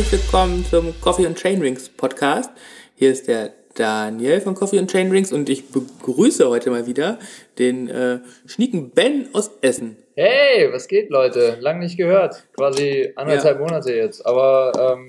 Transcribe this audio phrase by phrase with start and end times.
[0.00, 2.50] Herzlich willkommen zum Coffee and Chainrings Podcast.
[2.94, 7.18] Hier ist der Daniel von Coffee and Chainrings und ich begrüße heute mal wieder
[7.58, 9.98] den äh, schnieken Ben aus Essen.
[10.16, 11.58] Hey, was geht, Leute?
[11.60, 12.46] Lang nicht gehört.
[12.56, 13.62] Quasi anderthalb ja.
[13.62, 14.24] Monate jetzt.
[14.24, 15.08] Aber ähm,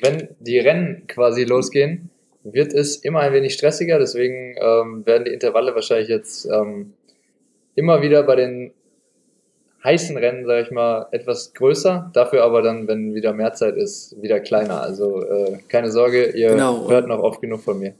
[0.00, 2.08] wenn die Rennen quasi losgehen,
[2.44, 3.98] wird es immer ein wenig stressiger.
[3.98, 6.92] Deswegen ähm, werden die Intervalle wahrscheinlich jetzt ähm,
[7.74, 8.70] immer wieder bei den
[9.82, 12.10] heißen Rennen, sage ich mal, etwas größer.
[12.12, 14.82] Dafür aber dann, wenn wieder mehr Zeit ist, wieder kleiner.
[14.82, 16.88] Also äh, keine Sorge, ihr genau.
[16.88, 17.94] hört noch oft genug von mir.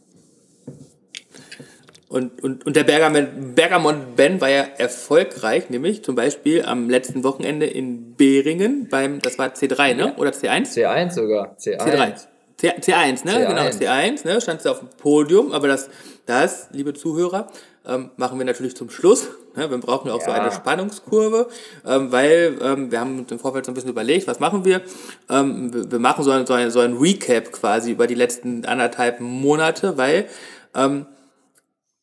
[2.11, 7.23] Und, und, und der Bergamon, Bergamon Ben war ja erfolgreich, nämlich zum Beispiel am letzten
[7.23, 10.15] Wochenende in Beringen beim, das war C3, ne?
[10.17, 10.75] Oder C1?
[10.75, 11.57] C1 sogar.
[11.57, 11.79] C1.
[11.79, 12.15] C3.
[12.57, 13.33] C, C1, ne?
[13.33, 13.47] C1.
[13.47, 14.41] Genau, C1, ne?
[14.41, 15.89] Stand auf dem Podium, aber das,
[16.27, 17.47] das, liebe Zuhörer,
[17.87, 19.29] ähm, machen wir natürlich zum Schluss.
[19.57, 19.69] Ne?
[19.69, 20.27] Wir brauchen ja auch ja.
[20.27, 21.49] so eine Spannungskurve,
[21.85, 24.81] ähm, weil ähm, wir haben uns im Vorfeld so ein bisschen überlegt, was machen wir?
[25.29, 28.65] Ähm, wir, wir machen so ein, so, ein, so ein Recap quasi über die letzten
[28.65, 30.29] anderthalb Monate, weil
[30.77, 31.07] ähm,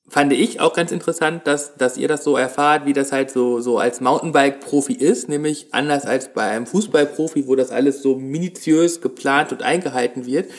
[0.09, 3.59] fand ich auch ganz interessant, dass, dass ihr das so erfahrt, wie das halt so,
[3.59, 9.01] so als Mountainbike-Profi ist, nämlich anders als bei einem Fußball-Profi, wo das alles so minutiös
[9.01, 10.49] geplant und eingehalten wird,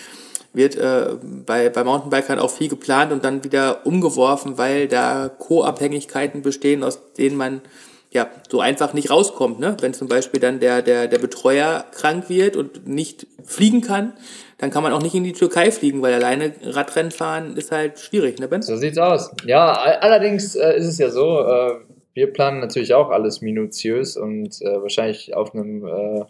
[0.59, 6.43] wird äh, bei, bei Mountainbikern auch viel geplant und dann wieder umgeworfen, weil da Co-Abhängigkeiten
[6.43, 7.63] bestehen, aus denen man
[8.11, 9.61] ja so einfach nicht rauskommt.
[9.61, 9.77] Ne?
[9.81, 14.13] Wenn zum Beispiel dann der, der, der Betreuer krank wird und nicht fliegen kann,
[14.59, 17.99] dann kann man auch nicht in die Türkei fliegen, weil alleine Radrennen fahren ist halt
[17.99, 18.61] schwierig, ne Ben?
[18.61, 19.31] So sieht's aus.
[19.45, 21.75] Ja, allerdings äh, ist es ja so, äh,
[22.15, 26.25] wir planen natürlich auch alles minutiös und äh, wahrscheinlich auf einem äh,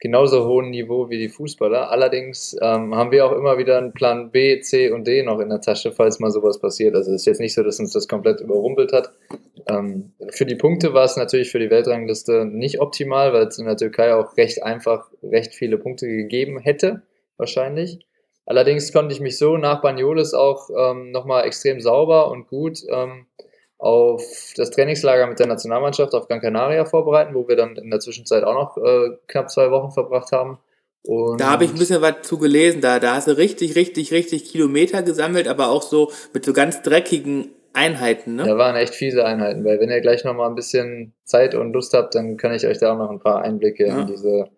[0.00, 1.90] genauso hohen Niveau wie die Fußballer.
[1.90, 5.50] Allerdings ähm, haben wir auch immer wieder einen Plan B, C und D noch in
[5.50, 6.94] der Tasche, falls mal sowas passiert.
[6.94, 9.12] Also es ist jetzt nicht so, dass uns das komplett überrumpelt hat.
[9.68, 13.66] Ähm, für die Punkte war es natürlich für die Weltrangliste nicht optimal, weil es in
[13.66, 17.02] der Türkei auch recht einfach recht viele Punkte gegeben hätte
[17.36, 18.00] wahrscheinlich.
[18.46, 23.26] Allerdings konnte ich mich so nach Banyoles auch ähm, nochmal extrem sauber und gut ähm,
[23.80, 24.22] auf
[24.56, 28.44] das Trainingslager mit der Nationalmannschaft auf Gran Canaria vorbereiten, wo wir dann in der Zwischenzeit
[28.44, 30.58] auch noch äh, knapp zwei Wochen verbracht haben.
[31.02, 32.82] Und da habe ich ein bisschen was zu gelesen.
[32.82, 36.82] Da, da hast du richtig, richtig, richtig Kilometer gesammelt, aber auch so mit so ganz
[36.82, 38.44] dreckigen Einheiten, ne?
[38.44, 41.94] Da waren echt fiese Einheiten, weil wenn ihr gleich nochmal ein bisschen Zeit und Lust
[41.94, 44.00] habt, dann kann ich euch da auch noch ein paar Einblicke ja.
[44.00, 44.50] in diese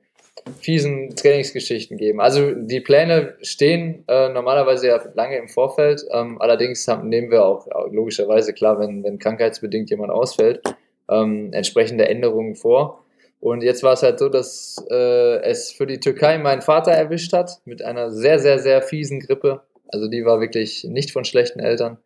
[0.60, 2.20] fiesen Trainingsgeschichten geben.
[2.20, 6.04] Also die Pläne stehen äh, normalerweise ja lange im Vorfeld.
[6.10, 10.62] Ähm, allerdings haben, nehmen wir auch, logischerweise klar, wenn, wenn krankheitsbedingt jemand ausfällt,
[11.08, 13.04] ähm, entsprechende Änderungen vor.
[13.40, 17.32] Und jetzt war es halt so, dass äh, es für die Türkei meinen Vater erwischt
[17.32, 19.62] hat mit einer sehr, sehr, sehr fiesen Grippe.
[19.88, 21.98] Also die war wirklich nicht von schlechten Eltern.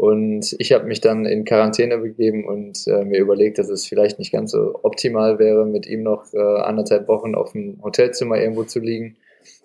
[0.00, 4.18] Und ich habe mich dann in Quarantäne begeben und äh, mir überlegt, dass es vielleicht
[4.18, 8.64] nicht ganz so optimal wäre, mit ihm noch äh, anderthalb Wochen auf dem Hotelzimmer irgendwo
[8.64, 9.18] zu liegen.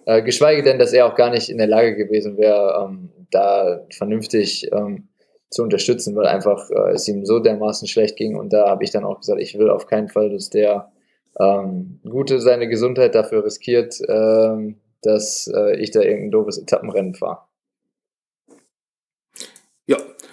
[0.05, 3.85] Äh, geschweige denn, dass er auch gar nicht in der Lage gewesen wäre, ähm, da
[3.91, 5.07] vernünftig ähm,
[5.49, 8.35] zu unterstützen, weil einfach äh, es ihm so dermaßen schlecht ging.
[8.35, 10.91] Und da habe ich dann auch gesagt, ich will auf keinen Fall, dass der
[11.39, 17.37] ähm, Gute seine Gesundheit dafür riskiert, ähm, dass äh, ich da irgendein doofes Etappenrennen fahre.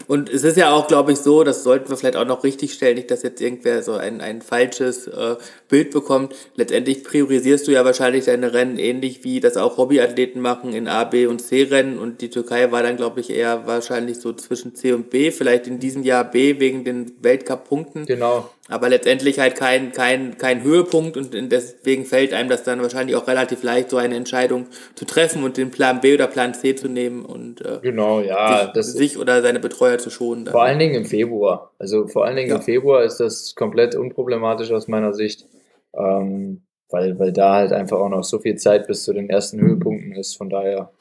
[0.07, 2.75] Und es ist ja auch, glaube ich, so, das sollten wir vielleicht auch noch richtig
[2.75, 5.37] stellen, nicht, dass jetzt irgendwer so ein, ein falsches äh,
[5.69, 6.35] Bild bekommt.
[6.55, 11.05] Letztendlich priorisierst du ja wahrscheinlich deine Rennen ähnlich wie das auch Hobbyathleten machen in A,
[11.05, 11.99] B und C-Rennen.
[11.99, 15.67] Und die Türkei war dann, glaube ich, eher wahrscheinlich so zwischen C und B, vielleicht
[15.67, 18.07] in diesem Jahr B wegen den Weltcup-Punkten.
[18.07, 23.17] Genau aber letztendlich halt kein, kein, kein Höhepunkt und deswegen fällt einem das dann wahrscheinlich
[23.17, 26.75] auch relativ leicht, so eine Entscheidung zu treffen und den Plan B oder Plan C
[26.77, 30.45] zu nehmen und äh, genau, ja, sich, sich oder seine Betreuer zu schonen.
[30.45, 30.53] Dann.
[30.53, 31.73] Vor allen Dingen im Februar.
[31.79, 32.57] Also vor allen Dingen ja.
[32.57, 35.47] im Februar ist das komplett unproblematisch aus meiner Sicht,
[35.95, 39.61] ähm, weil, weil da halt einfach auch noch so viel Zeit bis zu den ersten
[39.61, 40.37] Höhepunkten ist.
[40.37, 40.93] Von daher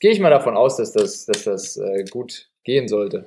[0.00, 3.26] gehe ich mal davon aus, dass das, dass das äh, gut gehen sollte.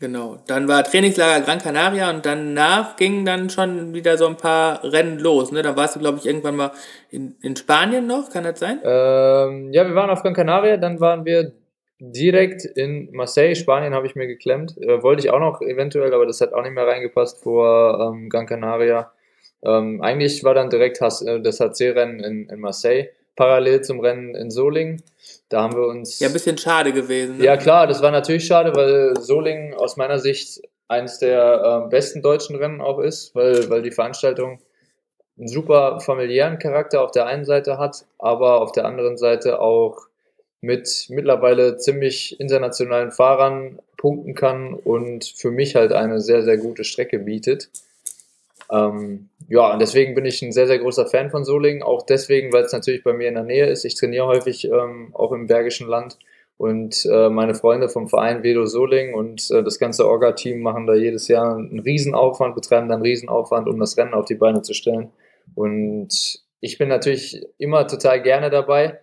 [0.00, 0.36] Genau.
[0.46, 5.18] Dann war Trainingslager Gran Canaria und danach gingen dann schon wieder so ein paar Rennen
[5.18, 5.50] los.
[5.50, 5.62] Ne?
[5.62, 6.70] Da warst du, glaube ich, irgendwann mal
[7.10, 8.80] in, in Spanien noch, kann das sein?
[8.84, 11.52] Ähm, ja, wir waren auf Gran Canaria, dann waren wir
[11.98, 14.76] direkt in Marseille, Spanien habe ich mir geklemmt.
[14.78, 18.28] Äh, wollte ich auch noch eventuell, aber das hat auch nicht mehr reingepasst vor ähm,
[18.28, 19.10] Gran Canaria.
[19.64, 25.02] Ähm, eigentlich war dann direkt das HC-Rennen in, in Marseille parallel zum Rennen in Solingen.
[25.48, 26.18] Da haben wir uns.
[26.20, 27.38] Ja, ein bisschen schade gewesen.
[27.38, 27.44] Ne?
[27.44, 32.22] Ja, klar, das war natürlich schade, weil Solingen aus meiner Sicht eines der äh, besten
[32.22, 34.58] deutschen Rennen auch ist, weil, weil die Veranstaltung
[35.38, 40.08] einen super familiären Charakter auf der einen Seite hat, aber auf der anderen Seite auch
[40.60, 46.84] mit mittlerweile ziemlich internationalen Fahrern punkten kann und für mich halt eine sehr, sehr gute
[46.84, 47.70] Strecke bietet.
[48.70, 51.82] Ähm, ja, und deswegen bin ich ein sehr, sehr großer Fan von Solingen.
[51.82, 53.84] Auch deswegen, weil es natürlich bei mir in der Nähe ist.
[53.84, 56.18] Ich trainiere häufig ähm, auch im Bergischen Land.
[56.58, 60.94] Und äh, meine Freunde vom Verein Vedo Soling und äh, das ganze Orga-Team machen da
[60.94, 64.74] jedes Jahr einen Riesenaufwand, betreiben da einen Riesenaufwand, um das Rennen auf die Beine zu
[64.74, 65.12] stellen.
[65.54, 68.98] Und ich bin natürlich immer total gerne dabei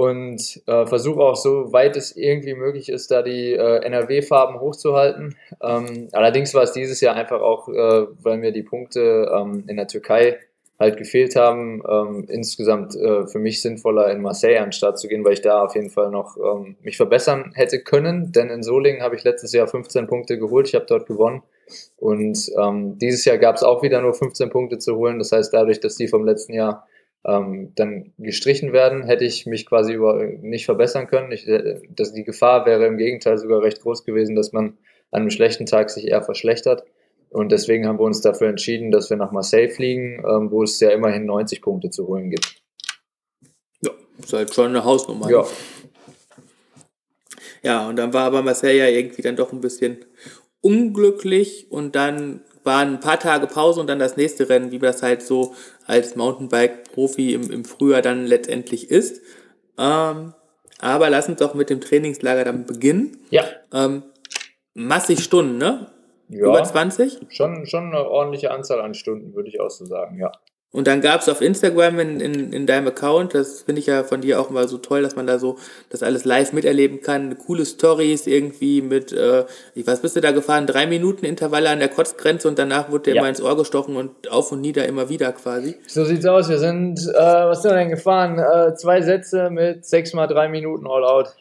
[0.00, 5.36] und äh, versuche auch so weit es irgendwie möglich ist, da die äh, NRW-Farben hochzuhalten.
[5.62, 9.76] Ähm, allerdings war es dieses Jahr einfach auch, äh, weil mir die Punkte ähm, in
[9.76, 10.38] der Türkei
[10.78, 15.22] halt gefehlt haben, ähm, insgesamt äh, für mich sinnvoller in Marseille an Start zu gehen,
[15.22, 19.02] weil ich da auf jeden Fall noch ähm, mich verbessern hätte können, denn in Solingen
[19.02, 21.42] habe ich letztes Jahr 15 Punkte geholt, ich habe dort gewonnen.
[21.98, 25.52] Und ähm, dieses Jahr gab es auch wieder nur 15 Punkte zu holen, das heißt
[25.52, 26.86] dadurch, dass die vom letzten Jahr
[27.24, 31.32] ähm, dann gestrichen werden, hätte ich mich quasi über, nicht verbessern können.
[31.32, 34.78] Ich, äh, das, die Gefahr wäre im Gegenteil sogar recht groß gewesen, dass man
[35.10, 36.84] an einem schlechten Tag sich eher verschlechtert.
[37.30, 40.80] Und deswegen haben wir uns dafür entschieden, dass wir nach Marseille fliegen, ähm, wo es
[40.80, 42.56] ja immerhin 90 Punkte zu holen gibt.
[43.82, 45.30] Ja, ist halt schon eine Hausnummer.
[45.30, 45.44] Ja.
[47.62, 49.98] Ja, und dann war aber Marseille ja irgendwie dann doch ein bisschen
[50.62, 55.02] unglücklich und dann waren ein paar Tage Pause und dann das nächste Rennen, wie das
[55.02, 55.54] halt so
[55.90, 59.22] als Mountainbike-Profi im, im Frühjahr dann letztendlich ist.
[59.76, 60.34] Ähm,
[60.78, 63.18] aber lass uns doch mit dem Trainingslager dann beginnen.
[63.30, 63.44] Ja.
[63.72, 64.04] Ähm,
[64.72, 65.90] massig Stunden, ne?
[66.28, 67.18] Ja, Über 20?
[67.28, 70.30] Schon, schon eine ordentliche Anzahl an Stunden, würde ich auch so sagen, ja.
[70.72, 74.04] Und dann gab es auf Instagram in, in, in deinem Account, das finde ich ja
[74.04, 75.58] von dir auch immer so toll, dass man da so
[75.88, 77.36] das alles live miterleben kann.
[77.38, 80.68] Coole Stories irgendwie mit, äh, ich weiß, bist du da gefahren?
[80.68, 83.20] Drei Minuten Intervalle an der Kotzgrenze und danach wurde der ja.
[83.20, 85.74] immer ins Ohr gestochen und auf und nieder immer wieder quasi.
[85.88, 86.48] So sieht's aus.
[86.48, 88.38] Wir sind, äh, was sind wir denn gefahren?
[88.38, 91.34] Äh, zwei Sätze mit sechs mal drei Minuten All Out.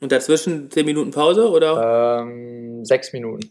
[0.00, 2.20] Und dazwischen zehn Minuten Pause oder?
[2.20, 3.48] Ähm, sechs Minuten.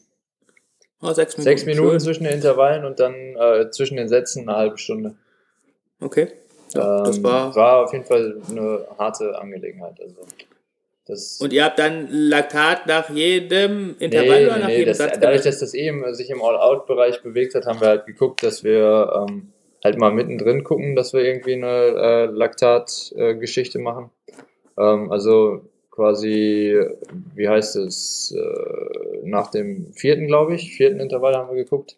[1.04, 1.44] Oh, sechs Minuten.
[1.44, 5.16] Sechs Minuten zwischen den Intervallen und dann äh, zwischen den Sätzen eine halbe Stunde.
[6.00, 6.30] Okay.
[6.74, 10.00] Ja, ähm, das war, war auf jeden Fall eine harte Angelegenheit.
[10.00, 10.16] Also,
[11.06, 14.98] das und ihr habt dann Laktat nach jedem Intervall nee, oder nach nee, jedem das,
[15.00, 15.20] Satz?
[15.20, 19.28] Dadurch, dass das eben sich im All-Out-Bereich bewegt hat, haben wir halt geguckt, dass wir
[19.28, 19.52] ähm,
[19.84, 24.12] halt mal mittendrin gucken, dass wir irgendwie eine äh, Laktat-Geschichte äh, machen.
[24.78, 26.76] Ähm, also quasi,
[27.36, 31.98] wie heißt es, äh, nach dem vierten, glaube ich, vierten Intervall haben wir geguckt.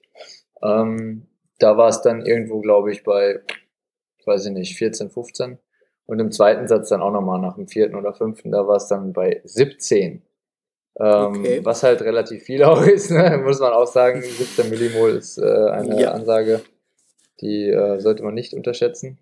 [0.61, 1.27] Ähm,
[1.59, 3.39] da war es dann irgendwo, glaube ich, bei,
[4.25, 5.59] weiß ich nicht, 14, 15.
[6.07, 8.87] Und im zweiten Satz dann auch nochmal nach dem vierten oder fünften, da war es
[8.87, 10.21] dann bei 17.
[10.99, 11.61] Ähm, okay.
[11.63, 13.41] Was halt relativ viel auch ist, ne?
[13.43, 14.21] muss man auch sagen.
[14.21, 16.11] 17 Millimol ist äh, eine ja.
[16.11, 16.61] Ansage,
[17.39, 19.17] die äh, sollte man nicht unterschätzen.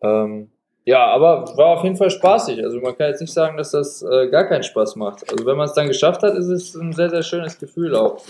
[0.00, 0.50] Ähm,
[0.86, 2.62] ja, aber war auf jeden Fall spaßig.
[2.62, 5.28] Also man kann jetzt nicht sagen, dass das äh, gar keinen Spaß macht.
[5.28, 8.22] Also wenn man es dann geschafft hat, ist es ein sehr, sehr schönes Gefühl auch.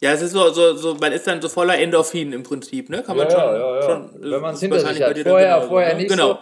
[0.00, 3.04] Ja, es ist so, so, so man ist dann so voller Endorphin im Prinzip, ne?
[3.04, 3.82] Kann man ja, schon, ja, ja.
[3.82, 4.10] schon.
[4.18, 5.16] Wenn man es hinter sich hat.
[5.16, 6.00] Vorher, genau, vorher ne?
[6.00, 6.32] nicht genau.
[6.32, 6.38] so.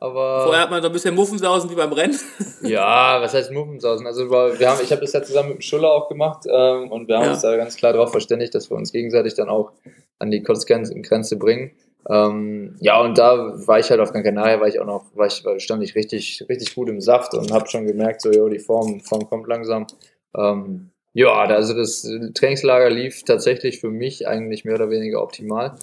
[0.00, 2.18] Aber Vorher hat man so ein bisschen Muffensausen wie beim Rennen.
[2.62, 4.06] ja, was heißt Muffensausen?
[4.06, 7.08] Also wir haben, ich habe das ja zusammen mit dem Schuller auch gemacht ähm, und
[7.08, 7.30] wir haben ja.
[7.30, 9.72] uns da ganz klar darauf verständigt, dass wir uns gegenseitig dann auch
[10.18, 11.72] an die Kurzgrenze bringen.
[12.08, 15.26] Ähm, ja, und da war ich halt auf Gran Canaria, war ich auch noch, war
[15.26, 18.58] ich, stand ich richtig, richtig gut im Saft und habe schon gemerkt, so, jo, die
[18.58, 19.86] Form, Form kommt langsam.
[20.34, 25.76] Ähm, ja, also das Trainingslager lief tatsächlich für mich eigentlich mehr oder weniger optimal.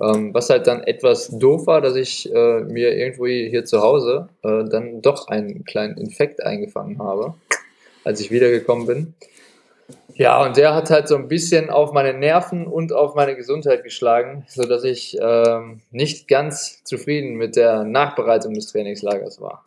[0.00, 4.28] Ähm, was halt dann etwas doof war, dass ich äh, mir irgendwo hier zu Hause
[4.42, 7.34] äh, dann doch einen kleinen Infekt eingefangen habe,
[8.02, 9.14] als ich wiedergekommen bin.
[10.14, 13.82] Ja, und der hat halt so ein bisschen auf meine Nerven und auf meine Gesundheit
[13.82, 19.64] geschlagen, sodass ich ähm, nicht ganz zufrieden mit der Nachbereitung des Trainingslagers war.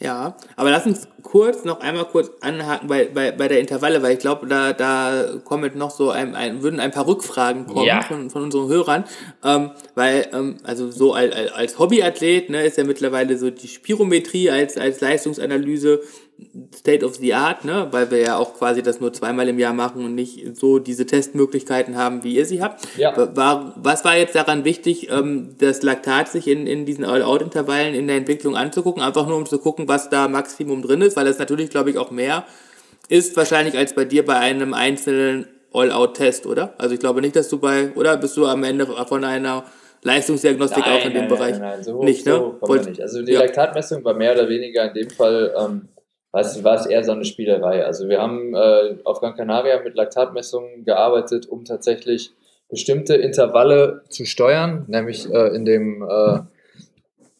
[0.00, 4.12] Ja, aber lass uns kurz noch einmal kurz anhaken bei, bei, bei der Intervalle, weil
[4.12, 8.02] ich glaube, da, da kommen noch so ein, ein, würden ein paar Rückfragen kommen ja.
[8.02, 9.04] von, von unseren Hörern.
[9.44, 14.50] Ähm, weil, ähm, also so als, als Hobbyathlet ne, ist ja mittlerweile so die Spirometrie
[14.50, 16.00] als, als Leistungsanalyse
[16.74, 17.88] State of the Art, ne?
[17.90, 21.04] weil wir ja auch quasi das nur zweimal im Jahr machen und nicht so diese
[21.04, 22.86] Testmöglichkeiten haben, wie ihr sie habt.
[22.96, 23.14] Ja.
[23.36, 28.06] War, was war jetzt daran wichtig, ähm, das Laktat sich in, in diesen All-Out-Intervallen in
[28.06, 29.02] der Entwicklung anzugucken?
[29.02, 31.98] Einfach nur um zu gucken, was da Maximum drin ist, weil das natürlich, glaube ich,
[31.98, 32.44] auch mehr
[33.08, 36.74] ist wahrscheinlich als bei dir bei einem einzelnen All-Out-Test, oder?
[36.78, 39.64] Also ich glaube nicht, dass du bei, oder bist du am Ende von einer
[40.02, 41.58] Leistungsdiagnostik nein, auch in dem nein, Bereich?
[41.58, 42.32] Nein, nein, so, nicht, ne?
[42.60, 42.82] so ne?
[42.82, 43.00] nicht.
[43.00, 43.40] Also die ja.
[43.40, 45.88] Laktatmessung war mehr oder weniger in dem Fall ähm,
[46.32, 47.84] war es eher so eine Spielerei.
[47.84, 52.32] Also wir haben äh, auf Gran Canaria mit Laktatmessungen gearbeitet, um tatsächlich
[52.68, 56.40] bestimmte Intervalle zu steuern, nämlich äh, in dem, äh,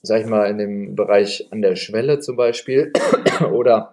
[0.03, 2.93] sag ich mal, in dem Bereich an der Schwelle zum Beispiel
[3.53, 3.93] oder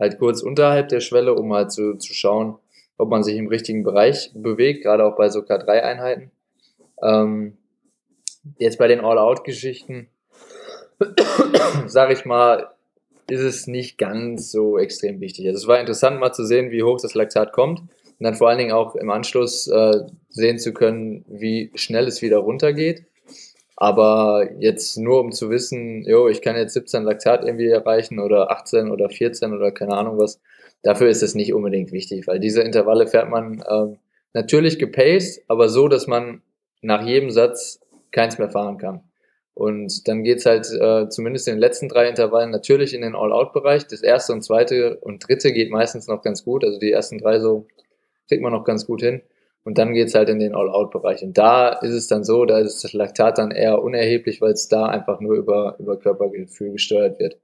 [0.00, 2.58] halt kurz unterhalb der Schwelle, um halt zu, zu schauen,
[2.98, 6.32] ob man sich im richtigen Bereich bewegt, gerade auch bei so K3-Einheiten.
[7.02, 7.56] Ähm,
[8.58, 10.08] jetzt bei den All-Out-Geschichten,
[11.86, 12.68] sage ich mal,
[13.28, 15.46] ist es nicht ganz so extrem wichtig.
[15.46, 17.88] Also es war interessant mal zu sehen, wie hoch das Laktat kommt und
[18.20, 22.38] dann vor allen Dingen auch im Anschluss äh, sehen zu können, wie schnell es wieder
[22.38, 23.04] runtergeht.
[23.76, 28.50] Aber jetzt nur um zu wissen, jo, ich kann jetzt 17 Laktat irgendwie erreichen oder
[28.50, 30.40] 18 oder 14 oder keine Ahnung was,
[30.82, 33.96] dafür ist es nicht unbedingt wichtig, weil diese Intervalle fährt man ähm,
[34.32, 36.42] natürlich gepaced, aber so, dass man
[36.82, 37.80] nach jedem Satz
[38.12, 39.02] keins mehr fahren kann.
[39.54, 43.86] Und dann geht's halt äh, zumindest in den letzten drei Intervallen natürlich in den All-Out-Bereich.
[43.86, 46.64] Das erste und zweite und dritte geht meistens noch ganz gut.
[46.64, 47.66] Also die ersten drei so
[48.28, 49.22] kriegt man noch ganz gut hin.
[49.62, 51.22] Und dann geht's halt in den All-Out-Bereich.
[51.22, 54.68] Und da ist es dann so, da ist das Laktat dann eher unerheblich, weil es
[54.68, 57.38] da einfach nur über, über Körpergefühl gesteuert wird.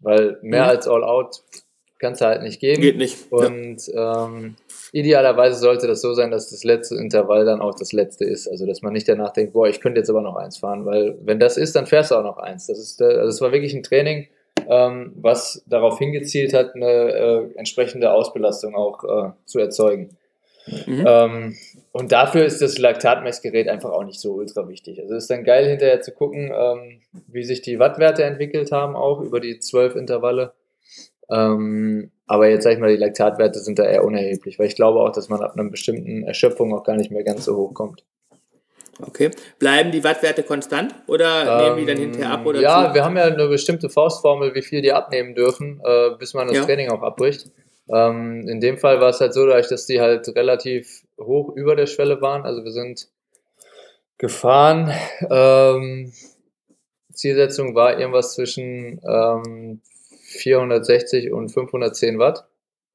[0.00, 0.68] Weil mehr mhm.
[0.68, 1.42] als All-Out
[2.00, 2.80] kannst du halt nicht geben.
[2.80, 3.30] Geht nicht.
[3.30, 4.26] Und ja.
[4.26, 4.56] ähm,
[4.92, 8.48] idealerweise sollte das so sein, dass das letzte Intervall dann auch das letzte ist.
[8.48, 11.16] Also dass man nicht danach denkt, boah, ich könnte jetzt aber noch eins fahren, weil
[11.22, 12.66] wenn das ist, dann fährst du auch noch eins.
[12.66, 14.28] Das ist, also das war wirklich ein Training,
[14.68, 20.16] ähm, was darauf hingezielt hat, eine äh, entsprechende Ausbelastung auch äh, zu erzeugen.
[20.86, 21.04] Mhm.
[21.06, 21.56] Ähm,
[21.92, 25.00] und dafür ist das Laktatmessgerät einfach auch nicht so ultra wichtig.
[25.00, 28.96] Also es ist dann geil hinterher zu gucken, ähm, wie sich die Wattwerte entwickelt haben,
[28.96, 30.52] auch über die zwölf Intervalle.
[31.30, 35.00] Ähm, aber jetzt sag ich mal, die Laktatwerte sind da eher unerheblich, weil ich glaube
[35.00, 38.04] auch, dass man ab einer bestimmten Erschöpfung auch gar nicht mehr ganz so hoch kommt.
[39.06, 39.30] Okay.
[39.58, 42.46] Bleiben die Wattwerte konstant oder ähm, nehmen die dann hinterher ab?
[42.46, 42.94] Oder ja, zu?
[42.94, 46.58] wir haben ja eine bestimmte Faustformel, wie viel die abnehmen dürfen, äh, bis man das
[46.58, 46.64] ja.
[46.64, 47.46] Training auch abbricht.
[47.88, 51.86] Ähm, in dem Fall war es halt so, dass die halt relativ hoch über der
[51.86, 52.42] Schwelle waren.
[52.42, 53.08] Also wir sind
[54.18, 54.92] gefahren.
[55.30, 56.12] Ähm,
[57.12, 59.80] Zielsetzung war irgendwas zwischen ähm,
[60.30, 62.46] 460 und 510 Watt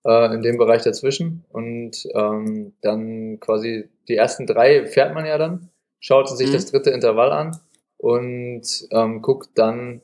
[0.05, 1.45] äh, in dem Bereich dazwischen.
[1.49, 6.53] Und ähm, dann quasi die ersten drei fährt man ja dann, schaut sich mhm.
[6.53, 7.59] das dritte Intervall an
[7.97, 10.01] und ähm, guckt dann,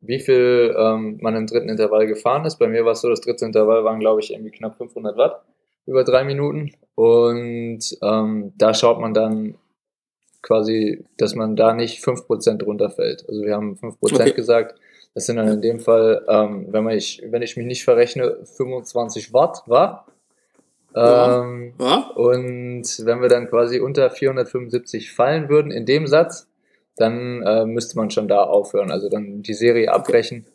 [0.00, 2.58] wie viel ähm, man im dritten Intervall gefahren ist.
[2.58, 5.42] Bei mir war es so, das dritte Intervall waren, glaube ich, irgendwie knapp 500 Watt
[5.86, 6.72] über drei Minuten.
[6.94, 9.54] Und ähm, da schaut man dann
[10.42, 13.24] quasi, dass man da nicht 5% runterfällt.
[13.28, 14.32] Also wir haben 5% okay.
[14.32, 14.78] gesagt.
[15.14, 18.38] Das sind dann in dem Fall, ähm, wenn, man ich, wenn ich mich nicht verrechne,
[18.44, 20.06] 25 Watt, war.
[20.94, 21.86] Ähm, ja.
[21.86, 22.10] Ja.
[22.14, 26.48] Und wenn wir dann quasi unter 475 fallen würden in dem Satz,
[26.96, 28.90] dann äh, müsste man schon da aufhören.
[28.90, 30.46] Also dann die Serie abbrechen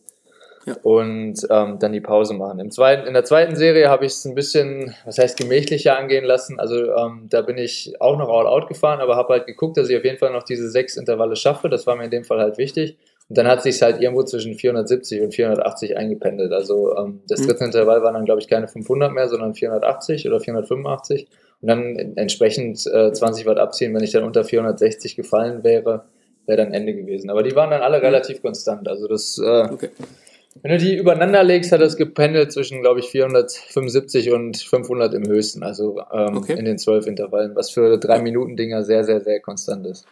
[0.65, 0.75] ja.
[0.83, 2.59] und ähm, dann die Pause machen.
[2.59, 6.23] Im zweiten, in der zweiten Serie habe ich es ein bisschen, was heißt gemächlicher angehen
[6.25, 6.59] lassen.
[6.59, 9.89] Also ähm, da bin ich auch noch all out gefahren, aber habe halt geguckt, dass
[9.89, 11.69] ich auf jeden Fall noch diese sechs Intervalle schaffe.
[11.69, 12.97] Das war mir in dem Fall halt wichtig.
[13.29, 16.51] Und dann hat sich halt irgendwo zwischen 470 und 480 eingependelt.
[16.51, 17.45] Also ähm, das mhm.
[17.45, 17.67] dritte mhm.
[17.67, 21.27] Intervall waren dann, glaube ich, keine 500 mehr, sondern 480 oder 485.
[21.61, 26.05] Und dann entsprechend äh, 20 Watt abziehen, wenn ich dann unter 460 gefallen wäre,
[26.47, 27.29] wäre dann Ende gewesen.
[27.29, 28.05] Aber die waren dann alle mhm.
[28.05, 28.87] relativ konstant.
[28.87, 29.89] Also das, äh, okay.
[30.63, 35.27] wenn du die übereinander legst, hat das gependelt zwischen, glaube ich, 475 und 500 im
[35.27, 35.61] höchsten.
[35.61, 36.57] Also ähm, okay.
[36.57, 40.07] in den zwölf Intervallen, was für drei Minuten Dinger sehr, sehr, sehr konstant ist.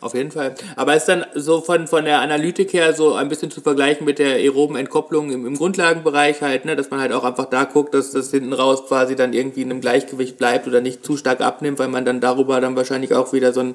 [0.00, 0.54] Auf jeden Fall.
[0.76, 4.18] Aber ist dann so von, von der Analytik her so ein bisschen zu vergleichen mit
[4.18, 7.94] der aeroben Entkopplung im, im Grundlagenbereich halt, ne, dass man halt auch einfach da guckt,
[7.94, 11.40] dass das hinten raus quasi dann irgendwie in einem Gleichgewicht bleibt oder nicht zu stark
[11.40, 13.74] abnimmt, weil man dann darüber dann wahrscheinlich auch wieder so ein,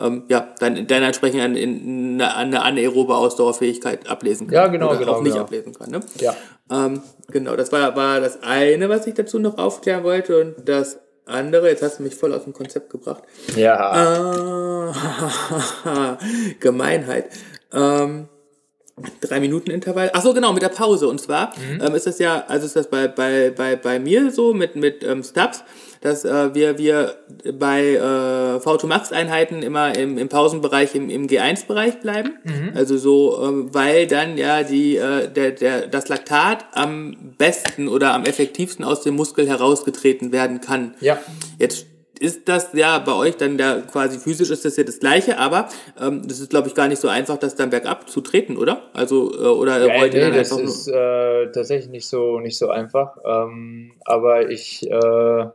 [0.00, 4.54] ähm, ja, dann, dann entsprechend eine, eine, eine anaerobe Ausdauerfähigkeit ablesen kann.
[4.54, 5.12] Ja, genau, oder genau.
[5.14, 5.44] Auch nicht genau.
[5.44, 6.00] ablesen kann, ne?
[6.20, 6.36] Ja.
[6.70, 10.98] Ähm, genau, das war, war das eine, was ich dazu noch aufklären wollte und das
[11.30, 13.22] andere, jetzt hast du mich voll aus dem Konzept gebracht.
[13.56, 14.92] Ja.
[15.84, 16.18] Ah,
[16.60, 17.30] Gemeinheit.
[17.72, 18.28] Ähm,
[19.20, 20.10] drei Minuten Intervall.
[20.12, 21.08] Ach so, genau, mit der Pause.
[21.08, 21.80] Und zwar mhm.
[21.82, 25.02] ähm, ist das ja, also ist das bei, bei, bei, bei mir so mit, mit
[25.04, 25.62] ähm, Stubs,
[26.00, 27.16] dass äh, wir, wir
[27.52, 27.98] bei äh,
[28.56, 32.38] V2 Max Einheiten immer im, im Pausenbereich, im, im G1-Bereich bleiben.
[32.44, 32.72] Mhm.
[32.74, 38.14] Also so, ähm, weil dann ja die, äh, der, der, das Laktat am besten oder
[38.14, 40.94] am effektivsten aus dem Muskel herausgetreten werden kann.
[41.00, 41.18] Ja.
[41.58, 41.86] Jetzt
[42.20, 45.68] ist das ja bei euch dann da quasi physisch ist das ja das gleiche, aber
[46.00, 48.82] ähm, das ist glaube ich gar nicht so einfach, das dann bergab zu treten, oder?
[48.92, 52.58] Also äh, oder ja, wollt nee, ihr dann das ist äh, tatsächlich nicht so nicht
[52.58, 53.16] so einfach.
[53.24, 55.46] Ähm, aber ich äh,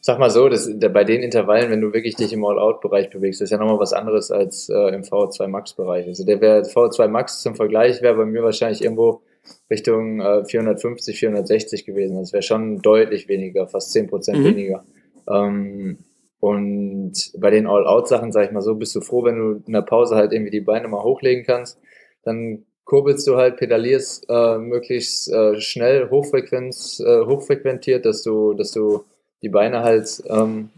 [0.00, 3.40] sag mal so, das, der, bei den Intervallen, wenn du wirklich dich im All-Out-Bereich bewegst,
[3.40, 6.06] ist ja nochmal was anderes als äh, im VO2 Max-Bereich.
[6.06, 9.22] Also der wäre VO2 Max zum Vergleich wäre bei mir wahrscheinlich irgendwo
[9.70, 12.18] Richtung äh, 450, 460 gewesen.
[12.18, 14.44] Das wäre schon deutlich weniger, fast 10% mhm.
[14.44, 14.84] weniger.
[15.30, 15.98] Ähm,
[16.40, 19.82] und bei den All-Out-Sachen, sag ich mal so, bist du froh, wenn du in der
[19.82, 21.78] Pause halt irgendwie die Beine mal hochlegen kannst.
[22.24, 28.72] Dann kurbelst du halt, pedalierst äh, möglichst äh, schnell, hochfrequenz, äh, hochfrequentiert, dass du, dass
[28.72, 29.04] du
[29.42, 30.70] die Beine halt ähm,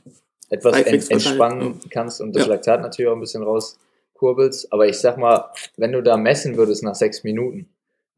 [0.50, 2.50] etwas ent entspannen kannst und das ja.
[2.50, 4.72] Laktat natürlich auch ein bisschen rauskurbelst.
[4.72, 7.68] Aber ich sag mal, wenn du da messen würdest nach sechs Minuten,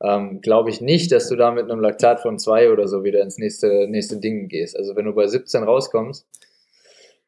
[0.04, 3.22] ähm, glaube ich nicht, dass du da mit einem Laktat von zwei oder so wieder
[3.22, 4.76] ins nächste, nächste Ding gehst.
[4.76, 6.26] Also wenn du bei 17 rauskommst,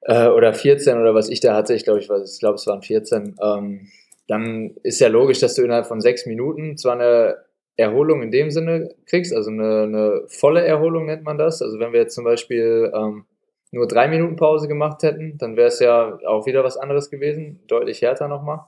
[0.02, 2.82] äh, oder 14 oder was ich da hatte, ich glaube, ich, ich glaube, es waren
[2.82, 3.88] 14, ähm,
[4.28, 7.36] dann ist ja logisch, dass du innerhalb von sechs Minuten zwar eine
[7.76, 11.62] Erholung in dem Sinne kriegst, also eine, eine volle Erholung nennt man das.
[11.62, 13.26] Also wenn wir jetzt zum Beispiel ähm,
[13.70, 17.60] nur drei Minuten Pause gemacht hätten, dann wäre es ja auch wieder was anderes gewesen,
[17.66, 18.60] deutlich härter nochmal.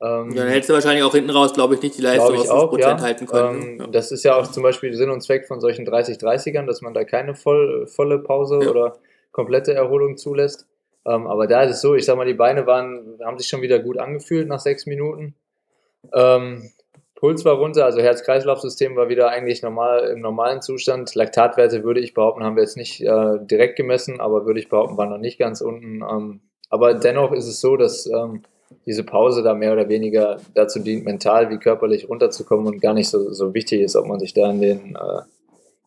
[0.00, 2.72] Ähm, ja, dann hättest du wahrscheinlich auch hinten raus, glaube ich, nicht die Leistung auf
[2.72, 3.00] 5% ja.
[3.00, 3.62] halten können.
[3.62, 3.86] Ähm, ja.
[3.86, 7.04] Das ist ja auch zum Beispiel Sinn und Zweck von solchen 30-30ern, dass man da
[7.04, 8.70] keine voll, volle Pause ja.
[8.70, 8.98] oder
[9.32, 10.66] komplette Erholung zulässt.
[11.06, 13.62] Ähm, aber da ist es so, ich sag mal, die Beine waren, haben sich schon
[13.62, 15.34] wieder gut angefühlt nach sechs Minuten.
[16.12, 16.70] Ähm,
[17.14, 21.14] Puls war runter, also Herz-Kreislauf-System war wieder eigentlich normal im normalen Zustand.
[21.14, 24.98] Laktatwerte würde ich behaupten, haben wir jetzt nicht äh, direkt gemessen, aber würde ich behaupten,
[24.98, 26.02] waren noch nicht ganz unten.
[26.02, 28.42] Ähm, aber dennoch ist es so, dass ähm,
[28.86, 33.08] diese Pause da mehr oder weniger dazu dient, mental wie körperlich runterzukommen und gar nicht
[33.08, 35.22] so, so wichtig ist, ob man sich da in den äh,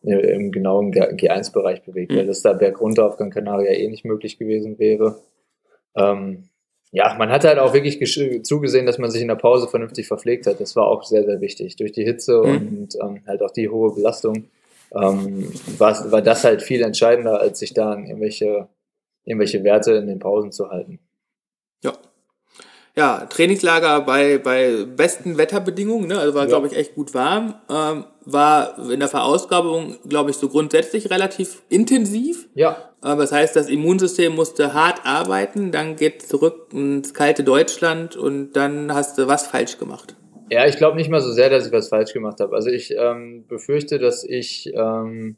[0.02, 2.18] im genauen G1-Bereich bewegt, mhm.
[2.18, 5.16] weil das da bergunter auf Gran Canaria eh nicht möglich gewesen wäre.
[5.96, 6.44] Ähm,
[6.90, 7.98] ja, man hat halt auch wirklich
[8.44, 10.60] zugesehen, dass man sich in der Pause vernünftig verpflegt hat.
[10.60, 11.76] Das war auch sehr, sehr wichtig.
[11.76, 12.78] Durch die Hitze mhm.
[12.78, 14.44] und ähm, halt auch die hohe Belastung
[14.94, 18.68] ähm, war, war das halt viel entscheidender, als sich da irgendwelche,
[19.24, 21.00] irgendwelche Werte in den Pausen zu halten.
[22.96, 26.18] Ja, Trainingslager bei, bei besten Wetterbedingungen, ne?
[26.18, 26.48] also war, ja.
[26.48, 27.54] glaube ich, echt gut warm.
[27.70, 32.48] Ähm, war in der Verausgabung, glaube ich, so grundsätzlich relativ intensiv.
[32.54, 32.90] Ja.
[33.02, 38.52] Äh, das heißt, das Immunsystem musste hart arbeiten, dann geht zurück ins kalte Deutschland und
[38.52, 40.14] dann hast du was falsch gemacht.
[40.50, 42.56] Ja, ich glaube nicht mal so sehr, dass ich was falsch gemacht habe.
[42.56, 45.36] Also ich ähm, befürchte, dass ich ähm,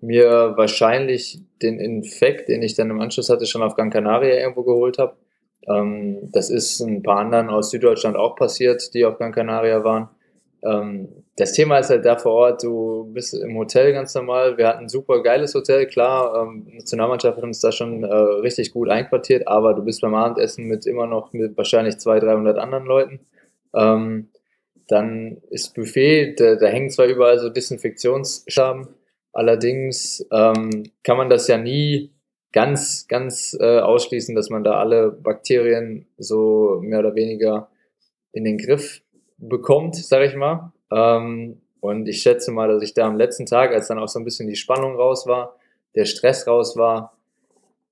[0.00, 4.64] mir wahrscheinlich den Infekt, den ich dann im Anschluss hatte, schon auf Gran Canaria irgendwo
[4.64, 5.16] geholt habe.
[5.70, 10.08] Ähm, das ist ein paar anderen aus Süddeutschland auch passiert, die auf Gran Canaria waren.
[10.62, 14.58] Ähm, das Thema ist halt da vor Ort, du bist im Hotel ganz normal.
[14.58, 16.42] Wir hatten ein super geiles Hotel, klar.
[16.42, 20.66] Ähm, Nationalmannschaft hat uns da schon äh, richtig gut einquartiert, aber du bist beim Abendessen
[20.66, 23.20] mit immer noch mit wahrscheinlich 200, 300 anderen Leuten.
[23.72, 24.30] Ähm,
[24.88, 28.88] dann ist Buffet, da, da hängen zwar überall so Desinfektionsschaben,
[29.32, 32.10] allerdings ähm, kann man das ja nie
[32.52, 37.68] ganz, ganz äh, ausschließen, dass man da alle Bakterien so mehr oder weniger
[38.32, 39.02] in den Griff
[39.36, 40.72] bekommt, sag ich mal.
[40.90, 44.18] Ähm, und ich schätze mal, dass ich da am letzten Tag, als dann auch so
[44.18, 45.56] ein bisschen die Spannung raus war,
[45.94, 47.16] der Stress raus war,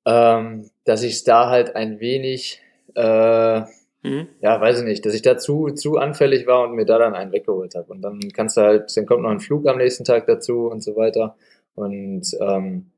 [0.07, 2.61] ähm, dass ich da halt ein wenig,
[2.95, 3.61] äh,
[4.03, 4.29] mhm.
[4.41, 7.15] ja, weiß ich nicht, dass ich da zu, zu anfällig war und mir da dann
[7.15, 7.93] einen weggeholt habe.
[7.93, 10.83] Und dann kannst du halt, dann kommt noch ein Flug am nächsten Tag dazu und
[10.83, 11.37] so weiter.
[11.75, 12.91] Und ähm,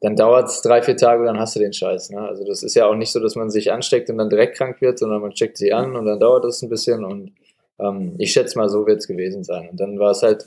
[0.00, 2.10] dann dauert es drei, vier Tage und dann hast du den Scheiß.
[2.10, 2.20] Ne?
[2.20, 4.80] Also das ist ja auch nicht so, dass man sich ansteckt und dann direkt krank
[4.80, 7.32] wird, sondern man checkt sie an und dann dauert es ein bisschen und
[7.78, 9.68] ähm, ich schätze mal, so wird es gewesen sein.
[9.70, 10.46] Und dann war es halt.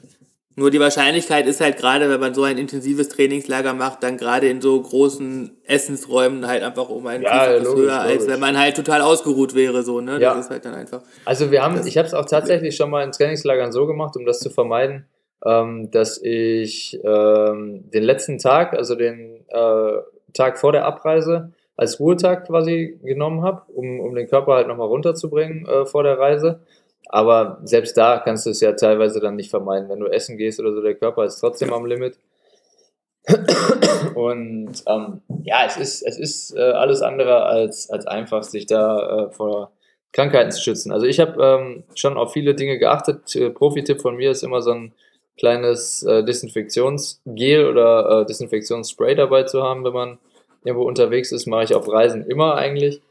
[0.56, 4.50] Nur die Wahrscheinlichkeit ist halt gerade, wenn man so ein intensives Trainingslager macht, dann gerade
[4.50, 8.12] in so großen Essensräumen halt einfach um ein ja, logisch, höher, logisch.
[8.12, 10.20] als wenn man halt total ausgeruht wäre, so, ne?
[10.20, 10.34] Ja.
[10.34, 11.02] Das ist halt dann einfach.
[11.24, 14.26] Also wir haben, ich habe es auch tatsächlich schon mal in Trainingslagern so gemacht, um
[14.26, 15.06] das zu vermeiden,
[15.46, 19.98] ähm, dass ich ähm, den letzten Tag, also den äh,
[20.34, 24.88] Tag vor der Abreise, als Ruhetag quasi genommen habe, um, um den Körper halt nochmal
[24.88, 26.60] runterzubringen äh, vor der Reise.
[27.08, 29.90] Aber selbst da kannst du es ja teilweise dann nicht vermeiden.
[29.90, 32.20] Wenn du essen gehst oder so, der Körper ist trotzdem am Limit.
[34.16, 39.28] Und ähm, ja, es ist, es ist äh, alles andere als, als einfach, sich da
[39.28, 39.72] äh, vor
[40.12, 40.92] Krankheiten zu schützen.
[40.92, 43.36] Also ich habe ähm, schon auf viele Dinge geachtet.
[43.36, 44.94] Äh, Profi-Tipp von mir ist immer so ein
[45.40, 50.20] kleines äh, Desinfektionsgel oder äh, Desinfektionsspray dabei zu haben, wenn man
[50.64, 51.48] irgendwo unterwegs ist.
[51.48, 53.02] Mache ich auf Reisen immer eigentlich.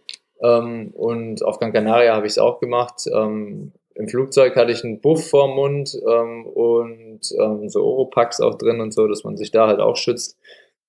[0.40, 3.06] Ähm, und auf Gran Canaria habe ich es auch gemacht.
[3.12, 8.54] Ähm, Im Flugzeug hatte ich einen Buff vorm Mund ähm, und ähm, so Oropax auch
[8.56, 10.36] drin und so, dass man sich da halt auch schützt.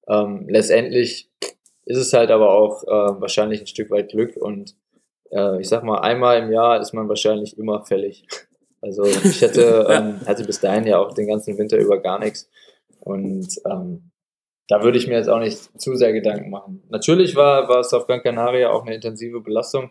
[0.07, 1.29] Ähm, letztendlich
[1.85, 4.75] ist es halt aber auch äh, wahrscheinlich ein Stück weit Glück und
[5.31, 8.27] äh, ich sag mal, einmal im Jahr ist man wahrscheinlich immer fällig.
[8.81, 12.49] Also ich hätte, ähm, hatte bis dahin ja auch den ganzen Winter über gar nichts.
[12.99, 14.11] Und ähm,
[14.67, 16.83] da würde ich mir jetzt auch nicht zu sehr Gedanken machen.
[16.89, 19.89] Natürlich war, war es auf Gran Canaria auch eine intensive Belastung,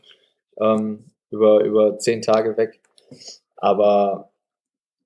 [0.61, 2.81] ähm, über, über zehn Tage weg.
[3.57, 4.31] Aber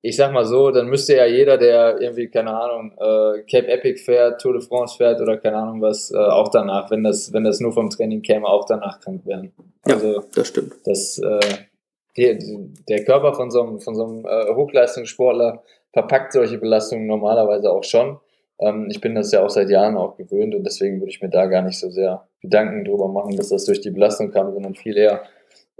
[0.03, 4.03] ich sag mal so, dann müsste ja jeder, der irgendwie, keine Ahnung, äh, Cape Epic
[4.03, 7.45] fährt, Tour de France fährt oder keine Ahnung was, äh, auch danach, wenn das, wenn
[7.45, 9.53] das nur vom Training käme, auch danach krank werden.
[9.85, 10.75] Also, ja, das stimmt.
[10.85, 11.41] Das, äh,
[12.17, 17.71] die, der Körper von so einem, von so einem äh, Hochleistungssportler verpackt solche Belastungen normalerweise
[17.71, 18.19] auch schon.
[18.59, 21.31] Ähm, ich bin das ja auch seit Jahren auch gewöhnt und deswegen würde ich mir
[21.31, 24.75] da gar nicht so sehr Gedanken drüber machen, dass das durch die Belastung kam, sondern
[24.75, 25.23] viel eher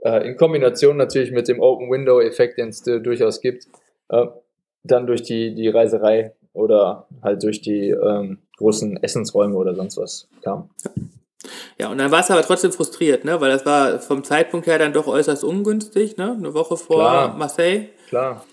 [0.03, 3.67] äh, in Kombination natürlich mit dem Open Window Effekt, den es durchaus gibt,
[4.09, 4.27] äh,
[4.85, 10.29] dann durch die, die Reiserei oder halt durch die ähm, großen Essensräume oder sonst was
[10.43, 10.71] kam.
[11.83, 13.41] Ja, und dann war es aber trotzdem frustriert, ne?
[13.41, 16.37] Weil das war vom Zeitpunkt her dann doch äußerst ungünstig, ne?
[16.39, 17.89] Eine Woche vor klar, Marseille.
[18.09, 18.47] Klar.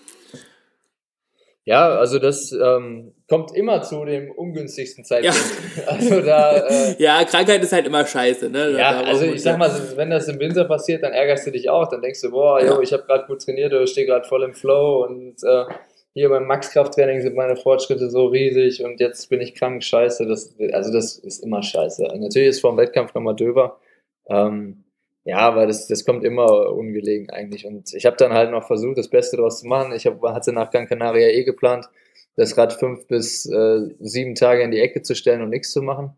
[1.64, 5.38] Ja, also das ähm, kommt immer zu dem ungünstigsten Zeitpunkt.
[5.76, 5.82] Ja.
[5.86, 8.72] Also da, äh, ja, Krankheit ist halt immer scheiße, ne?
[8.76, 11.88] Ja, also ich sag mal, wenn das im Winter passiert, dann ärgerst du dich auch.
[11.88, 12.72] Dann denkst du, boah, ja.
[12.72, 15.66] yo, ich habe gerade gut trainiert oder stehe gerade voll im Flow und äh,
[16.12, 20.26] hier beim Max-Kraft-Training sind meine Fortschritte so riesig und jetzt bin ich krank, scheiße.
[20.26, 22.02] Das, also das ist immer scheiße.
[22.18, 23.78] Natürlich ist vor dem Wettkampf nochmal döber.
[24.28, 24.84] Ähm,
[25.24, 27.66] ja, aber das, das kommt immer ungelegen eigentlich.
[27.66, 29.92] Und ich habe dann halt noch versucht, das Beste daraus zu machen.
[29.92, 31.88] Ich hab, hatte nach Gran Canaria eh geplant,
[32.36, 35.82] das Rad fünf bis äh, sieben Tage in die Ecke zu stellen und nichts zu
[35.82, 36.16] machen.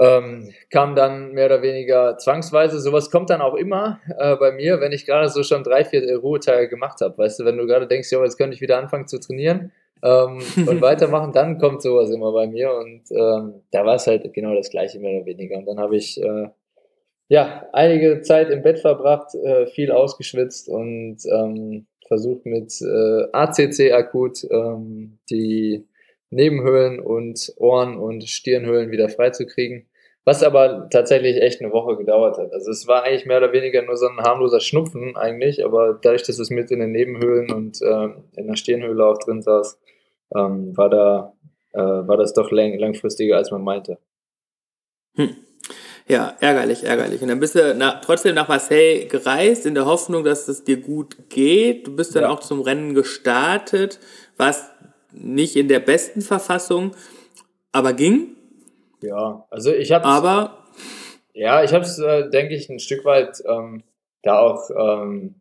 [0.00, 2.80] Ähm, kam dann mehr oder weniger zwangsweise.
[2.80, 6.16] Sowas kommt dann auch immer äh, bei mir, wenn ich gerade so schon drei, vier
[6.16, 7.18] Ruhetage gemacht habe.
[7.18, 10.38] Weißt du, wenn du gerade denkst, ja, jetzt könnte ich wieder anfangen zu trainieren ähm,
[10.66, 12.72] und weitermachen, dann kommt sowas immer bei mir.
[12.72, 15.58] Und ähm, da war es halt genau das Gleiche mehr oder weniger.
[15.58, 16.48] Und dann habe ich äh,
[17.28, 23.92] ja einige Zeit im Bett verbracht, äh, viel ausgeschwitzt und ähm, versucht mit äh, ACC
[23.92, 25.86] akut ähm, die
[26.30, 29.89] Nebenhöhlen und Ohren und Stirnhöhlen wieder freizukriegen.
[30.24, 32.52] Was aber tatsächlich echt eine Woche gedauert hat.
[32.52, 36.24] Also es war eigentlich mehr oder weniger nur so ein harmloser Schnupfen eigentlich, aber dadurch,
[36.24, 39.78] dass es mit in den Nebenhöhlen und äh, in der Stirnhöhle auch drin saß,
[40.36, 41.32] ähm, war da
[41.72, 43.98] äh, war das doch lang langfristiger, als man meinte.
[45.14, 45.36] Hm.
[46.08, 47.22] Ja, ärgerlich, ärgerlich.
[47.22, 50.78] Und dann bist du nach, trotzdem nach Marseille gereist, in der Hoffnung, dass es dir
[50.78, 51.86] gut geht.
[51.86, 52.30] Du bist dann ja.
[52.30, 54.00] auch zum Rennen gestartet,
[54.36, 54.72] warst
[55.12, 56.92] nicht in der besten Verfassung,
[57.72, 58.36] aber ging.
[59.02, 60.64] Ja, also ich habe Aber
[61.32, 63.82] ja, ich habe es, äh, denke ich, ein Stück weit ähm,
[64.22, 65.36] da auch ähm,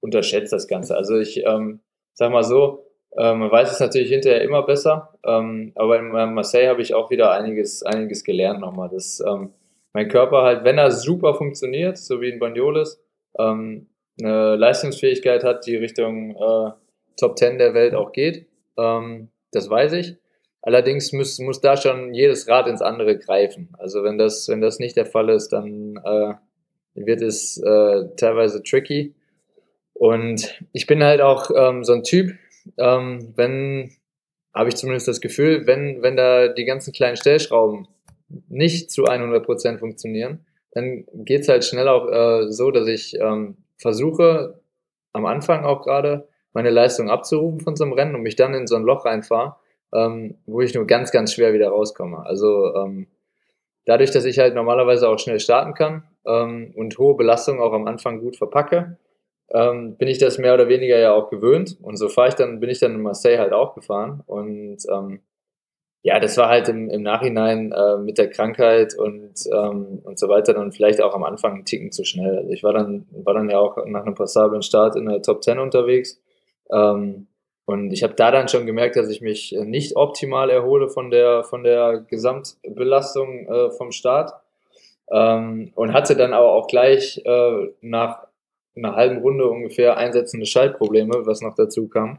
[0.00, 0.96] unterschätzt das Ganze.
[0.96, 1.80] Also ich ähm,
[2.14, 2.86] sag mal so,
[3.16, 7.10] äh, man weiß es natürlich hinterher immer besser, ähm, aber in Marseille habe ich auch
[7.10, 8.88] wieder einiges, einiges gelernt nochmal.
[8.88, 9.52] Dass ähm,
[9.92, 13.02] mein Körper halt, wenn er super funktioniert, so wie in Banyoles,
[13.38, 13.88] ähm,
[14.20, 16.70] eine Leistungsfähigkeit hat, die Richtung äh,
[17.16, 18.46] Top 10 der Welt auch geht.
[18.76, 20.16] Ähm, das weiß ich.
[20.66, 23.68] Allerdings muss, muss da schon jedes Rad ins andere greifen.
[23.78, 26.32] Also wenn das, wenn das nicht der Fall ist, dann äh,
[26.94, 29.14] wird es äh, teilweise tricky.
[29.92, 32.32] Und ich bin halt auch ähm, so ein Typ,
[32.78, 33.92] ähm, wenn,
[34.54, 37.86] habe ich zumindest das Gefühl, wenn, wenn da die ganzen kleinen Stellschrauben
[38.48, 43.58] nicht zu 100% funktionieren, dann geht es halt schnell auch äh, so, dass ich ähm,
[43.76, 44.62] versuche,
[45.12, 48.66] am Anfang auch gerade meine Leistung abzurufen von so einem Rennen und mich dann in
[48.66, 49.56] so ein Loch reinfahre
[49.94, 52.26] ähm, wo ich nur ganz, ganz schwer wieder rauskomme.
[52.26, 53.06] Also ähm,
[53.86, 57.86] dadurch, dass ich halt normalerweise auch schnell starten kann ähm, und hohe Belastungen auch am
[57.86, 58.98] Anfang gut verpacke,
[59.52, 61.76] ähm, bin ich das mehr oder weniger ja auch gewöhnt.
[61.80, 64.22] Und so fahre ich dann, bin ich dann in Marseille halt auch gefahren.
[64.26, 65.20] Und ähm,
[66.02, 70.28] ja, das war halt im, im Nachhinein äh, mit der Krankheit und, ähm, und so
[70.28, 72.38] weiter dann vielleicht auch am Anfang einen Ticken zu schnell.
[72.38, 75.42] Also ich war dann, war dann ja auch nach einem passablen Start in der Top
[75.42, 76.20] 10 unterwegs.
[76.70, 77.28] Ähm,
[77.66, 81.10] und ich habe da dann schon gemerkt, dass ich mich äh, nicht optimal erhole von
[81.10, 84.32] der, von der Gesamtbelastung äh, vom Start.
[85.10, 88.26] Ähm, und hatte dann aber auch gleich äh, nach
[88.76, 92.18] einer halben Runde ungefähr einsetzende Schaltprobleme, was noch dazu kam.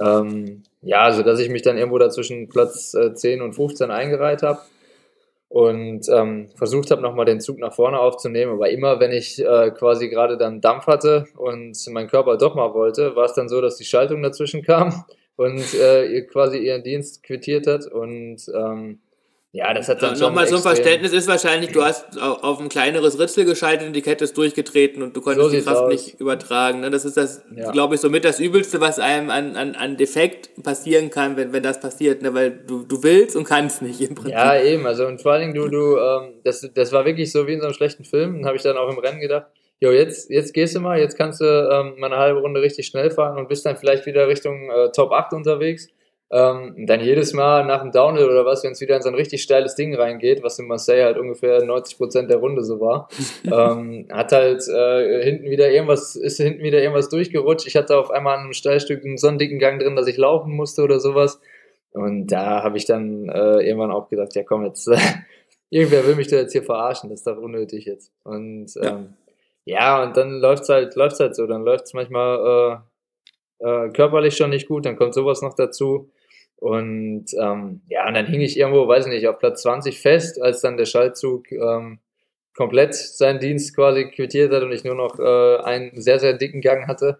[0.00, 4.42] Ähm, ja, also dass ich mich dann irgendwo dazwischen Platz äh, 10 und 15 eingereiht
[4.42, 4.60] habe
[5.48, 8.52] und ähm, versucht habe, nochmal den Zug nach vorne aufzunehmen.
[8.52, 12.74] Aber immer, wenn ich äh, quasi gerade dann Dampf hatte und mein Körper doch mal
[12.74, 15.04] wollte, war es dann so, dass die Schaltung dazwischen kam
[15.36, 17.86] und äh, quasi ihren Dienst quittiert hat.
[17.86, 19.00] Und ähm,
[19.54, 22.68] ja, das hat dann ja, Nochmal so ein Verständnis ist wahrscheinlich, du hast auf ein
[22.68, 25.92] kleineres Ritzel geschaltet und die Kette ist durchgetreten und du konntest so die Kraft aus.
[25.92, 26.80] nicht übertragen.
[26.80, 26.90] Ne?
[26.90, 27.70] Das ist das, ja.
[27.70, 31.62] glaube ich, somit das Übelste, was einem an, an, an Defekt passieren kann, wenn, wenn
[31.62, 32.34] das passiert, ne?
[32.34, 34.32] weil du, du willst und kannst nicht im Prinzip.
[34.32, 34.84] Ja, eben.
[34.88, 37.60] Also und vor allen Dingen, du, du, ähm, das, das war wirklich so wie in
[37.60, 38.34] so einem schlechten Film.
[38.34, 39.46] Dann habe ich dann auch im Rennen gedacht,
[39.78, 42.88] jo, jetzt, jetzt gehst du mal, jetzt kannst du ähm, mal eine halbe Runde richtig
[42.88, 45.86] schnell fahren und bist dann vielleicht wieder Richtung äh, Top 8 unterwegs.
[46.34, 49.14] Ähm, dann jedes Mal nach dem Downhill oder was, wenn es wieder in so ein
[49.14, 53.08] richtig steiles Ding reingeht, was in Marseille halt ungefähr 90% der Runde so war,
[53.44, 57.68] ähm, hat halt äh, hinten wieder irgendwas, ist hinten wieder irgendwas durchgerutscht.
[57.68, 60.16] Ich hatte auf einmal an einem Steilstück einen so einen dicken Gang drin, dass ich
[60.16, 61.40] laufen musste oder sowas.
[61.92, 64.90] Und da habe ich dann äh, irgendwann auch gedacht, ja komm jetzt,
[65.70, 68.10] irgendwer will mich da jetzt hier verarschen, das ist doch unnötig jetzt.
[68.24, 69.14] Und ähm,
[69.66, 69.98] ja.
[69.98, 70.02] ja.
[70.02, 72.82] und dann läuft's halt, läuft's halt so, dann läuft's manchmal
[73.60, 76.10] äh, äh, körperlich schon nicht gut, dann kommt sowas noch dazu.
[76.64, 80.62] Und ähm, ja, und dann hing ich irgendwo, weiß nicht, auf Platz 20 fest, als
[80.62, 81.98] dann der Schaltzug ähm,
[82.56, 86.62] komplett seinen Dienst quasi quittiert hat und ich nur noch äh, einen sehr, sehr dicken
[86.62, 87.18] Gang hatte.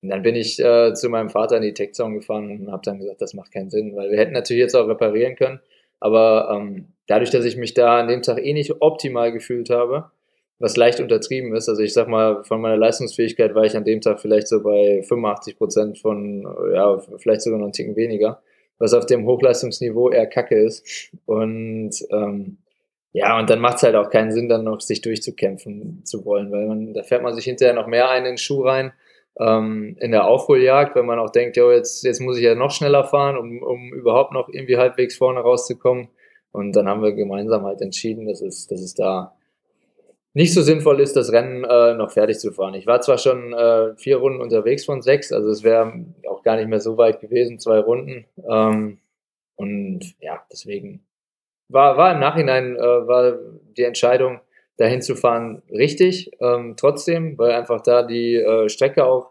[0.00, 2.80] Und dann bin ich äh, zu meinem Vater in die Tech Zone gefahren und habe
[2.86, 5.60] dann gesagt, das macht keinen Sinn, weil wir hätten natürlich jetzt auch reparieren können.
[6.00, 10.10] Aber ähm, dadurch, dass ich mich da an dem Tag eh nicht optimal gefühlt habe,
[10.58, 14.00] was leicht untertrieben ist, also ich sag mal, von meiner Leistungsfähigkeit war ich an dem
[14.00, 18.40] Tag vielleicht so bei 85 Prozent von, ja, vielleicht sogar noch einen Ticken weniger,
[18.78, 21.10] was auf dem Hochleistungsniveau eher kacke ist.
[21.26, 22.58] Und ähm,
[23.12, 26.52] ja, und dann macht es halt auch keinen Sinn, dann noch sich durchzukämpfen zu wollen,
[26.52, 28.92] weil man, da fährt man sich hinterher noch mehr ein in den Schuh rein.
[29.38, 32.70] Ähm, in der Aufholjagd, wenn man auch denkt, jo, jetzt, jetzt muss ich ja noch
[32.70, 36.08] schneller fahren, um, um überhaupt noch irgendwie halbwegs vorne rauszukommen.
[36.52, 39.35] Und dann haben wir gemeinsam halt entschieden, dass es, dass es da
[40.36, 42.74] nicht so sinnvoll ist, das Rennen äh, noch fertig zu fahren.
[42.74, 46.56] Ich war zwar schon äh, vier Runden unterwegs von sechs, also es wäre auch gar
[46.56, 48.26] nicht mehr so weit gewesen, zwei Runden.
[48.46, 48.98] Ähm,
[49.54, 51.06] und ja, deswegen
[51.68, 53.38] war, war im Nachhinein äh, war
[53.78, 54.40] die Entscheidung,
[54.76, 56.30] dahin zu fahren, richtig.
[56.38, 59.30] Ähm, trotzdem, weil einfach da die äh, Strecke auch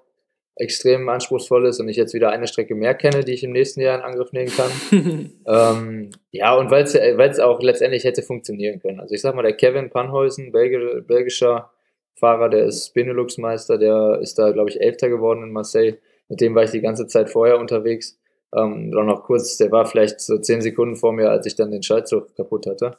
[0.57, 3.81] extrem anspruchsvoll ist und ich jetzt wieder eine Strecke mehr kenne, die ich im nächsten
[3.81, 4.71] Jahr in Angriff nehmen kann.
[5.47, 8.99] ähm, ja, und weil es auch letztendlich hätte funktionieren können.
[8.99, 11.71] Also ich sag mal, der Kevin Panhäusen, Belgi belgischer
[12.17, 15.97] Fahrer, der ist Benelux-Meister, der ist da, glaube ich, Elfter geworden in Marseille.
[16.29, 18.17] Mit dem war ich die ganze Zeit vorher unterwegs.
[18.55, 21.71] Ähm, dann noch kurz, der war vielleicht so zehn Sekunden vor mir, als ich dann
[21.71, 22.97] den Schaltzug kaputt hatte.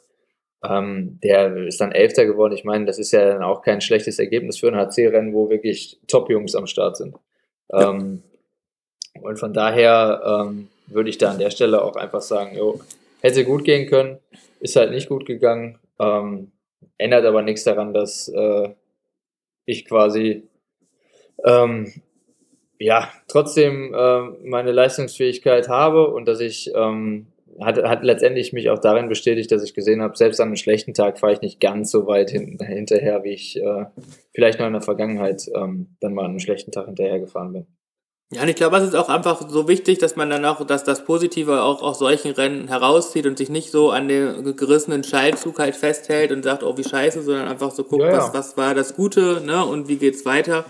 [0.63, 2.53] Ähm, der ist dann Elfter geworden.
[2.53, 5.99] Ich meine, das ist ja dann auch kein schlechtes Ergebnis für ein HC-Rennen, wo wirklich
[6.07, 7.15] Top-Jungs am Start sind.
[7.71, 8.23] Ähm,
[9.21, 12.79] und von daher ähm, würde ich da an der Stelle auch einfach sagen, jo,
[13.21, 14.19] hätte gut gehen können,
[14.59, 16.51] ist halt nicht gut gegangen, ähm,
[16.97, 18.69] ändert aber nichts daran, dass äh,
[19.65, 20.47] ich quasi
[21.43, 21.93] ähm,
[22.79, 27.27] ja trotzdem äh, meine Leistungsfähigkeit habe und dass ich ähm,
[27.59, 30.93] hat, hat letztendlich mich auch darin bestätigt, dass ich gesehen habe, selbst an einem schlechten
[30.93, 33.85] Tag fahre ich nicht ganz so weit hin, hinterher, wie ich äh,
[34.33, 37.67] vielleicht noch in der Vergangenheit ähm, dann mal an einem schlechten Tag hinterher gefahren bin.
[38.33, 40.83] Ja, und ich glaube, es ist auch einfach so wichtig, dass man dann auch, dass
[40.83, 45.59] das Positive auch aus solchen Rennen herauszieht und sich nicht so an den gerissenen Schaltzug
[45.59, 48.17] halt festhält und sagt, oh, wie scheiße, sondern einfach so guckt, ja, ja.
[48.17, 50.65] Was, was war das Gute, ne, und wie geht's weiter.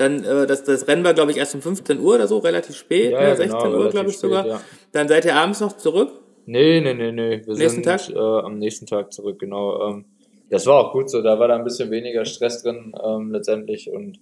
[0.00, 2.74] Dann, äh, das, das Rennen war, glaube ich, erst um 15 Uhr oder so, relativ
[2.74, 3.36] spät, ja, ne?
[3.36, 4.46] 16 genau, Uhr, glaube ich spät, sogar.
[4.46, 4.60] Ja.
[4.92, 6.10] Dann seid ihr abends noch zurück?
[6.46, 7.42] Nee, nee, nee, nee.
[7.44, 8.08] Wir nächsten sind Tag?
[8.08, 9.90] Äh, am nächsten Tag zurück, genau.
[9.90, 10.06] Ähm,
[10.48, 13.92] das war auch gut so, da war da ein bisschen weniger Stress drin ähm, letztendlich
[13.92, 14.18] und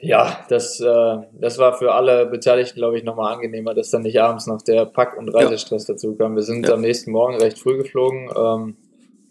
[0.00, 4.18] ja, das, äh, das war für alle Beteiligten, glaube ich, nochmal angenehmer, dass dann nicht
[4.18, 5.94] abends noch der Pack- und Reisestress ja.
[5.94, 6.36] dazu kam.
[6.36, 6.74] Wir sind ja.
[6.74, 8.30] am nächsten Morgen recht früh geflogen.
[8.34, 8.76] Ähm,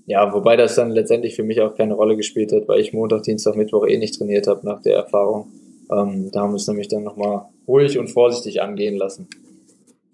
[0.05, 3.23] ja, wobei das dann letztendlich für mich auch keine Rolle gespielt hat, weil ich Montag,
[3.23, 5.47] Dienstag, Mittwoch eh nicht trainiert habe nach der Erfahrung.
[5.91, 9.27] Ähm, da haben wir es nämlich dann nochmal ruhig und vorsichtig angehen lassen.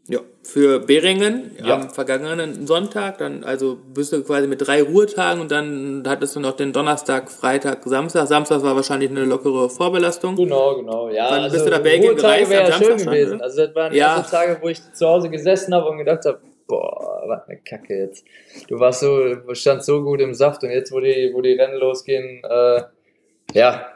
[0.08, 1.76] Ja, für Beringen ja.
[1.76, 6.40] am vergangenen Sonntag, dann also bist du quasi mit drei Ruhetagen und dann hattest du
[6.40, 8.28] noch den Donnerstag, Freitag, Samstag.
[8.28, 10.36] Samstag war wahrscheinlich eine lockere Vorbelastung.
[10.36, 11.10] Genau, genau.
[11.10, 12.50] Ja, Wann also bist du nach Belgien gereist?
[12.50, 13.40] Wäre ja schön gewesen.
[13.40, 14.18] Also das waren ja.
[14.18, 17.98] erste Tage, wo ich zu Hause gesessen habe und gedacht habe, boah, was eine Kacke
[17.98, 18.26] jetzt.
[18.70, 21.78] Du warst so, stand so gut im Saft und jetzt, wo die, wo die Rennen
[21.78, 22.84] losgehen, äh,
[23.54, 23.88] ja,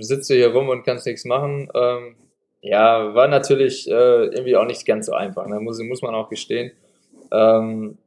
[0.00, 1.68] sitzt du hier rum und kannst nichts machen.
[1.74, 2.14] Ähm,
[2.60, 5.60] ja, war natürlich äh, irgendwie auch nicht ganz so einfach, ne?
[5.60, 6.72] muss, muss man auch gestehen.
[7.32, 7.98] Ähm,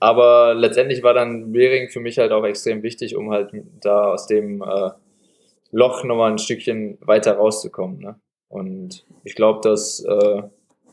[0.00, 4.26] aber letztendlich war dann Bering für mich halt auch extrem wichtig, um halt da aus
[4.26, 4.90] dem äh,
[5.70, 7.98] Loch nochmal ein Stückchen weiter rauszukommen.
[7.98, 8.16] Ne?
[8.48, 10.42] Und ich glaube, dass äh,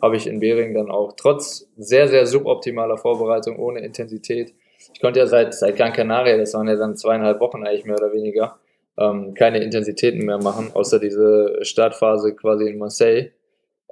[0.01, 4.53] habe ich in Bering dann auch trotz sehr, sehr suboptimaler Vorbereitung ohne Intensität.
[4.93, 7.97] Ich konnte ja seit, seit Gran Canaria, das waren ja dann zweieinhalb Wochen eigentlich mehr
[7.97, 8.57] oder weniger,
[8.97, 13.31] ähm, keine Intensitäten mehr machen, außer diese Startphase quasi in Marseille.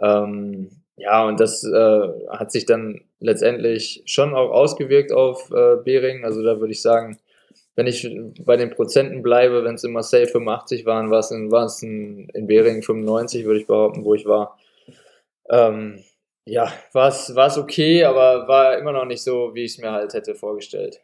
[0.02, 6.26] Ähm, ja, und das äh, hat sich dann letztendlich schon auch ausgewirkt auf äh, Bering.
[6.26, 7.17] Also da würde ich sagen,
[7.76, 8.10] wenn ich
[8.43, 12.48] bei den Prozenten bleibe, wenn es in Marseille 85 waren, war es in, in, in
[12.48, 14.59] Bering 95, würde ich behaupten, wo ich war.
[15.49, 16.03] Ähm,
[16.45, 20.13] ja, war es okay, aber war immer noch nicht so, wie ich es mir halt
[20.13, 21.01] hätte vorgestellt.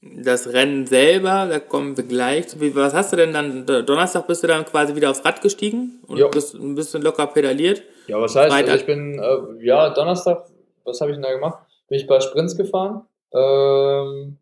[0.00, 2.46] Das Rennen selber, da kommen wir gleich.
[2.74, 3.64] Was hast du denn dann?
[3.64, 6.28] Donnerstag bist du dann quasi wieder aufs Rad gestiegen und jo.
[6.28, 7.84] bist ein bisschen locker pedaliert.
[8.08, 10.46] Ja, was heißt, also ich bin, äh, ja, Donnerstag,
[10.82, 11.58] was habe ich denn da gemacht?
[11.88, 13.06] Bin ich bei Sprints gefahren.
[13.32, 14.38] Ähm,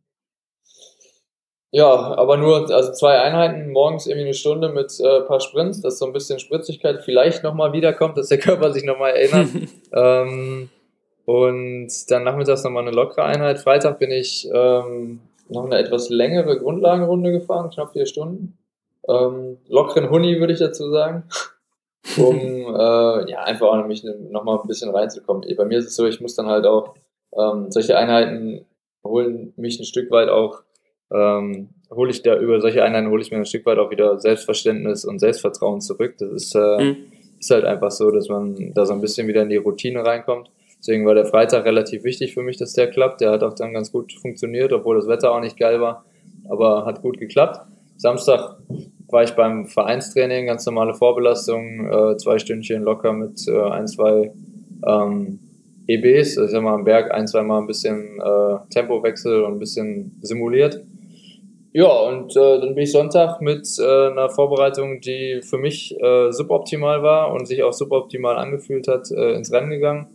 [1.73, 5.81] ja, aber nur also zwei Einheiten, morgens irgendwie eine Stunde mit äh, ein paar Sprints,
[5.81, 9.49] dass so ein bisschen Spritzigkeit vielleicht nochmal wiederkommt, dass der Körper sich nochmal erinnert.
[9.93, 10.69] ähm,
[11.27, 13.61] und dann nachmittags nochmal eine lockere Einheit.
[13.61, 18.59] Freitag bin ich ähm, noch eine etwas längere Grundlagenrunde gefahren, knapp vier Stunden.
[19.09, 21.25] Ähm, lockeren Huni würde ich dazu sagen.
[22.17, 25.45] um äh, ja, einfach auch mich nochmal ein bisschen reinzukommen.
[25.57, 26.95] Bei mir ist es so, ich muss dann halt auch
[27.37, 28.65] ähm, solche Einheiten
[29.05, 30.63] holen mich ein Stück weit auch,
[31.12, 34.18] ähm, hole ich da über solche Einheiten hole ich mir ein Stück weit auch wieder
[34.18, 36.14] Selbstverständnis und Selbstvertrauen zurück.
[36.18, 36.96] Das ist, äh, mhm.
[37.38, 40.51] ist halt einfach so, dass man da so ein bisschen wieder in die Routine reinkommt.
[40.79, 43.20] Deswegen war der Freitag relativ wichtig für mich, dass der klappt.
[43.20, 46.05] Der hat auch dann ganz gut funktioniert, obwohl das Wetter auch nicht geil war,
[46.49, 47.61] aber hat gut geklappt.
[47.96, 48.57] Samstag
[49.09, 54.33] war ich beim Vereinstraining, ganz normale Vorbelastung, äh, zwei Stündchen locker mit äh, ein, zwei
[54.87, 55.38] ähm,
[55.87, 59.55] EBs, also ich sag mal am Berg ein, zwei Mal ein bisschen äh, Tempowechsel und
[59.55, 60.83] ein bisschen simuliert.
[61.73, 66.33] Ja, und äh, dann bin ich Sonntag mit äh, einer Vorbereitung, die für mich äh,
[66.33, 70.09] suboptimal war und sich auch suboptimal angefühlt hat, äh, ins Rennen gegangen.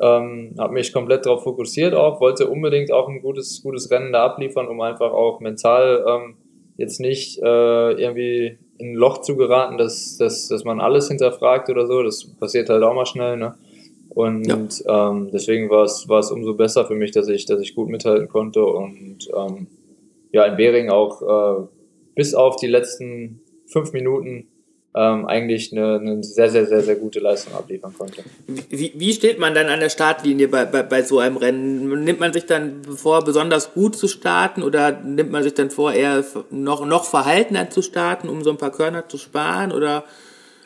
[0.00, 4.24] Ähm, habe mich komplett darauf fokussiert auch, wollte unbedingt auch ein gutes, gutes Rennen da
[4.24, 6.34] abliefern, um einfach auch mental ähm,
[6.76, 11.68] jetzt nicht äh, irgendwie in ein Loch zu geraten, dass, dass, dass man alles hinterfragt
[11.68, 12.02] oder so.
[12.02, 13.36] Das passiert halt auch mal schnell.
[13.36, 13.54] Ne?
[14.10, 15.10] Und ja.
[15.10, 17.88] ähm, deswegen war es, war es umso besser für mich, dass ich, dass ich gut
[17.88, 19.66] mithalten konnte und ähm,
[20.32, 21.66] ja, in Bering auch äh,
[22.14, 24.48] bis auf die letzten fünf Minuten
[24.94, 28.24] ähm, eigentlich eine, eine, sehr, sehr, sehr, sehr gute Leistung abliefern konnte.
[28.46, 32.04] Wie, wie steht man dann an der Startlinie bei, bei, bei so einem Rennen?
[32.04, 35.92] Nimmt man sich dann vor, besonders gut zu starten oder nimmt man sich dann vor,
[35.92, 39.72] eher noch, noch verhaltener zu starten, um so ein paar Körner zu sparen?
[39.72, 40.04] Oder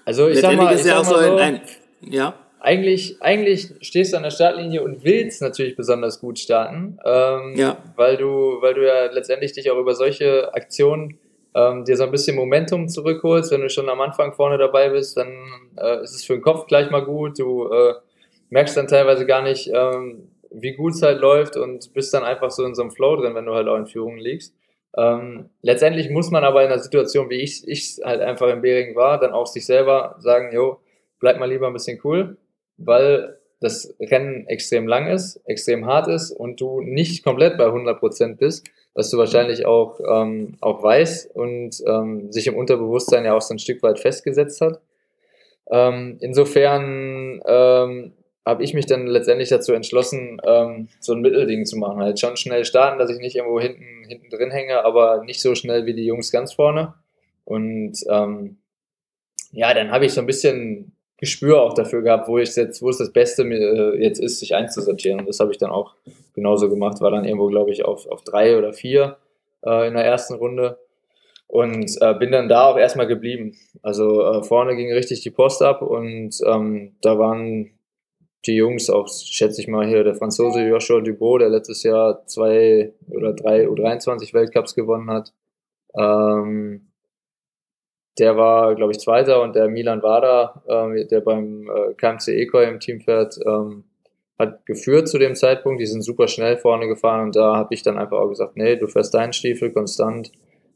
[0.04, 1.60] also ich sag mal, ich ja sag mal so, ein,
[2.00, 2.34] ja?
[2.62, 7.76] Eigentlich, eigentlich stehst du an der Startlinie und willst natürlich besonders gut starten, ähm, ja.
[7.96, 11.18] weil, du, weil du ja letztendlich dich auch über solche Aktionen
[11.56, 13.50] ähm, dir so ein bisschen Momentum zurückholst.
[13.50, 15.32] Wenn du schon am Anfang vorne dabei bist, dann
[15.76, 17.38] äh, ist es für den Kopf gleich mal gut.
[17.40, 17.94] Du äh,
[18.50, 22.52] merkst dann teilweise gar nicht, ähm, wie gut es halt läuft und bist dann einfach
[22.52, 24.54] so in so einem Flow drin, wenn du halt auch in Führung liegst.
[24.96, 28.94] Ähm, letztendlich muss man aber in einer Situation, wie ich es halt einfach im Bering
[28.94, 30.78] war, dann auch sich selber sagen, jo,
[31.18, 32.36] bleib mal lieber ein bisschen cool
[32.76, 38.36] weil das Rennen extrem lang ist, extrem hart ist und du nicht komplett bei 100%
[38.36, 43.40] bist, was du wahrscheinlich auch, ähm, auch weißt und ähm, sich im Unterbewusstsein ja auch
[43.40, 44.80] so ein Stück weit festgesetzt hat.
[45.70, 48.12] Ähm, insofern ähm,
[48.44, 52.00] habe ich mich dann letztendlich dazu entschlossen, ähm, so ein Mittelding zu machen.
[52.00, 55.54] Halt schon schnell starten, dass ich nicht irgendwo hinten, hinten drin hänge, aber nicht so
[55.54, 56.94] schnell wie die Jungs ganz vorne.
[57.44, 58.58] Und ähm,
[59.52, 62.88] ja, dann habe ich so ein bisschen Gespür auch dafür gehabt, wo ich jetzt, wo
[62.88, 65.20] es das Beste mir jetzt ist, sich einzusortieren.
[65.20, 65.94] Und das habe ich dann auch
[66.34, 67.00] genauso gemacht.
[67.00, 69.18] War dann irgendwo, glaube ich, auf, auf drei oder vier
[69.64, 70.80] äh, in der ersten Runde.
[71.46, 73.56] Und äh, bin dann da auch erstmal geblieben.
[73.82, 77.70] Also äh, vorne ging richtig die Post ab und ähm, da waren
[78.44, 82.94] die Jungs, auch schätze ich mal hier, der Franzose Joshua Dubot, der letztes Jahr zwei
[83.08, 85.32] oder drei U23 Weltcups gewonnen hat.
[85.96, 86.91] Ähm,
[88.18, 92.64] der war, glaube ich, Zweiter und der Milan Wada, äh, der beim äh, KMC Ekoi
[92.64, 93.84] im Team fährt, ähm,
[94.38, 95.80] hat geführt zu dem Zeitpunkt.
[95.80, 98.76] Die sind super schnell vorne gefahren und da habe ich dann einfach auch gesagt, nee,
[98.76, 100.32] du fährst deinen Stiefel konstant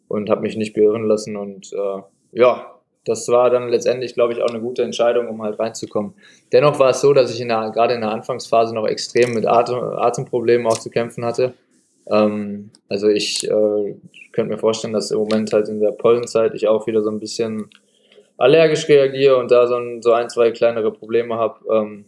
[0.09, 2.73] und habe mich nicht beirren lassen und äh, ja,
[3.07, 6.15] das war dann letztendlich, glaube ich, auch eine gute Entscheidung, um halt reinzukommen.
[6.53, 9.47] Dennoch war es so, dass ich in der, gerade in der Anfangsphase noch extrem mit
[9.47, 11.55] Atem, Atemproblemen auch zu kämpfen hatte.
[12.11, 13.97] Ähm, also ich äh,
[14.33, 17.21] könnte mir vorstellen, dass im Moment halt in der Pollenzeit ich auch wieder so ein
[17.21, 17.71] bisschen
[18.37, 21.61] allergisch reagiere und da so ein, so ein zwei kleinere Probleme habe.
[21.71, 22.05] Ähm,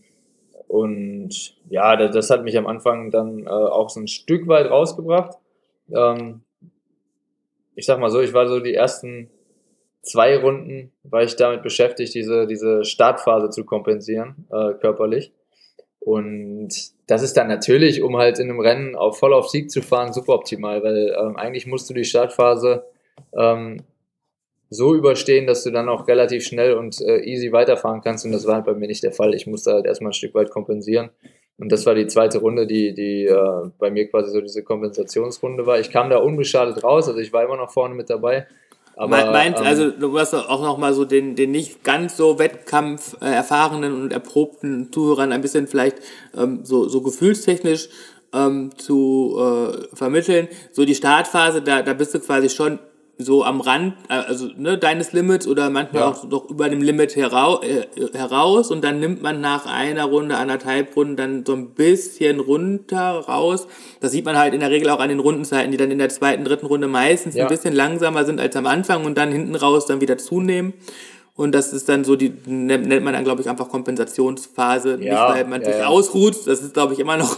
[0.66, 4.70] und ja, das, das, hat mich am Anfang dann äh, auch so ein Stück weit
[4.70, 5.38] rausgebracht.
[5.90, 6.42] Ähm,
[7.74, 9.30] ich sag mal so, ich war so die ersten
[10.02, 15.32] zwei Runden, war ich damit beschäftigt, diese, diese Startphase zu kompensieren, äh, körperlich.
[16.00, 16.68] Und
[17.08, 20.12] das ist dann natürlich, um halt in einem Rennen auf, voll auf Sieg zu fahren,
[20.12, 22.84] super optimal, weil ähm, eigentlich musst du die Startphase
[23.36, 23.78] ähm,
[24.68, 28.26] so überstehen, dass du dann auch relativ schnell und äh, easy weiterfahren kannst.
[28.26, 29.34] Und das war halt bei mir nicht der Fall.
[29.34, 31.08] Ich musste halt erstmal ein Stück weit kompensieren.
[31.56, 35.64] Und das war die zweite Runde, die, die äh, bei mir quasi so diese Kompensationsrunde
[35.64, 35.80] war.
[35.80, 38.46] Ich kam da unbeschadet raus, also ich war immer noch vorne mit dabei.
[38.98, 42.40] Aber, Meint, ähm, also du hast auch noch mal so den, den nicht ganz so
[42.40, 45.98] Wettkampf äh, erfahrenen und erprobten Zuhörern ein bisschen vielleicht
[46.36, 47.90] ähm, so, so gefühlstechnisch
[48.34, 50.48] ähm, zu äh, vermitteln.
[50.72, 52.80] So die Startphase, da, da bist du quasi schon
[53.18, 56.08] so am Rand, äh, also ne, deines Limits oder manchmal ja.
[56.08, 60.36] auch doch über dem Limit herau äh, heraus und dann nimmt man nach einer Runde,
[60.36, 63.66] anderthalb Runden dann so ein bisschen runter raus.
[64.00, 66.10] Das sieht man halt in der Regel auch an den Rundenzeiten, die dann in der
[66.10, 67.44] zweiten, dritten Runde meistens ja.
[67.44, 70.74] ein bisschen langsamer sind als am Anfang und dann hinten raus dann wieder zunehmen.
[71.38, 74.98] Und das ist dann so, die nennt man dann, glaube ich, einfach Kompensationsphase.
[75.00, 76.36] Ja, Nicht, weil man ja, sich ausruht.
[76.46, 77.36] Das ist, glaube ich, immer noch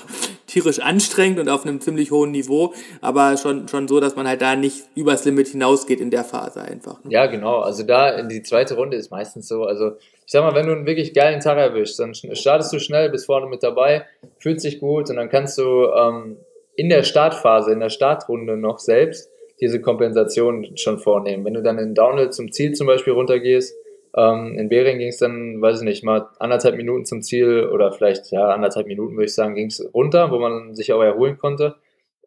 [0.50, 4.42] tierisch anstrengend und auf einem ziemlich hohen Niveau, aber schon, schon so, dass man halt
[4.42, 7.02] da nicht übers Limit hinausgeht in der Phase einfach.
[7.04, 7.12] Ne?
[7.12, 7.60] Ja, genau.
[7.60, 9.92] Also da in die zweite Runde ist meistens so, also
[10.26, 13.26] ich sag mal, wenn du einen wirklich geilen Tag erwischst, dann startest du schnell, bist
[13.26, 14.06] vorne mit dabei,
[14.38, 16.36] fühlt sich gut und dann kannst du ähm,
[16.74, 19.30] in der Startphase, in der Startrunde noch selbst
[19.60, 21.44] diese Kompensation schon vornehmen.
[21.44, 23.76] Wenn du dann in Downhill zum Ziel zum Beispiel runtergehst,
[24.16, 27.92] ähm, in Bering ging es dann, weiß ich nicht, mal anderthalb Minuten zum Ziel oder
[27.92, 31.38] vielleicht, ja, anderthalb Minuten würde ich sagen, ging es runter, wo man sich auch erholen
[31.38, 31.76] konnte.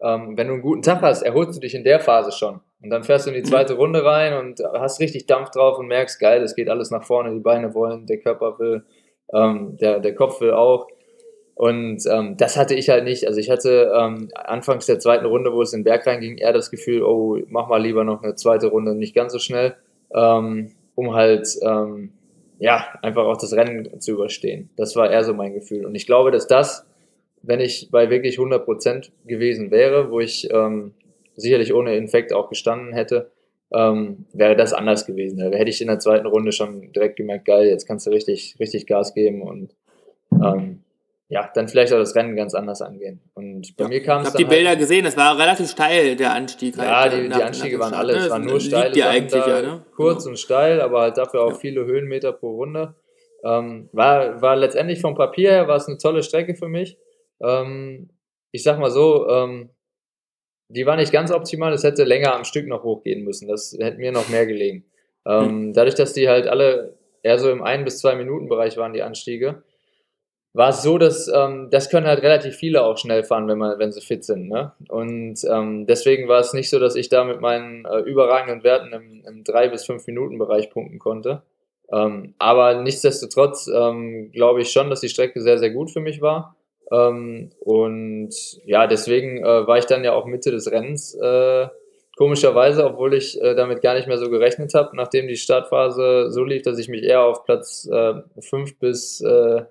[0.01, 2.61] Ähm, wenn du einen guten Tag hast, erholst du dich in der Phase schon.
[2.81, 5.87] Und dann fährst du in die zweite Runde rein und hast richtig Dampf drauf und
[5.87, 8.83] merkst, geil, es geht alles nach vorne, die Beine wollen, der Körper will,
[9.33, 10.87] ähm, der, der Kopf will auch.
[11.55, 13.27] Und ähm, das hatte ich halt nicht.
[13.27, 16.51] Also ich hatte ähm, anfangs der zweiten Runde, wo es in den Berg reinging, eher
[16.51, 19.75] das Gefühl, oh, mach mal lieber noch eine zweite Runde, nicht ganz so schnell.
[20.13, 22.13] Ähm, um halt ähm,
[22.59, 24.69] ja einfach auch das Rennen zu überstehen.
[24.75, 25.85] Das war eher so mein Gefühl.
[25.85, 26.85] Und ich glaube, dass das,
[27.41, 30.93] wenn ich bei wirklich 100% gewesen wäre, wo ich ähm,
[31.35, 33.31] sicherlich ohne Infekt auch gestanden hätte,
[33.73, 35.39] ähm, wäre das anders gewesen.
[35.39, 38.55] Da hätte ich in der zweiten Runde schon direkt gemerkt, geil, jetzt kannst du richtig,
[38.59, 39.75] richtig Gas geben und
[40.31, 40.82] ähm,
[41.33, 43.19] ja, dann vielleicht auch das Rennen ganz anders angehen.
[43.33, 43.89] Und bei ja.
[43.89, 44.27] mir kam es.
[44.27, 46.77] Ich habe die Bilder halt, gesehen, es war relativ steil, der Anstieg.
[46.77, 49.85] Ja, halt, die, die Anstiege waren alle, es waren nur steile ja ja, ne?
[49.95, 50.33] kurz genau.
[50.33, 51.57] und steil, aber halt dafür auch ja.
[51.57, 52.93] viele Höhenmeter pro Runde.
[53.43, 56.99] Ähm, war, war letztendlich vom Papier her war es eine tolle Strecke für mich.
[57.41, 58.11] Ähm,
[58.51, 59.71] ich sag mal so, ähm,
[60.69, 63.47] die war nicht ganz optimal, es hätte länger am Stück noch hochgehen müssen.
[63.47, 64.85] Das hätte mir noch mehr gelegen.
[65.25, 65.73] Mhm.
[65.73, 69.01] Dadurch, dass die halt alle eher so im ein bis zwei Minuten Bereich waren, die
[69.01, 69.63] Anstiege,
[70.53, 73.79] war es so, dass ähm, das können halt relativ viele auch schnell fahren, wenn man,
[73.79, 74.49] wenn sie fit sind.
[74.49, 74.71] Ne?
[74.87, 78.93] Und ähm, deswegen war es nicht so, dass ich da mit meinen äh, überragenden Werten
[78.93, 81.41] im, im 3 bis 5 Minuten Bereich punkten konnte.
[81.91, 86.21] Ähm, aber nichtsdestotrotz ähm, glaube ich schon, dass die Strecke sehr, sehr gut für mich
[86.21, 86.55] war.
[86.91, 88.31] Ähm, und
[88.65, 91.15] ja, deswegen äh, war ich dann ja auch Mitte des Rennens.
[91.15, 91.67] Äh,
[92.15, 96.43] komischerweise, obwohl ich äh, damit gar nicht mehr so gerechnet habe, nachdem die Startphase so
[96.43, 99.63] lief, dass ich mich eher auf Platz 5 äh, bis äh,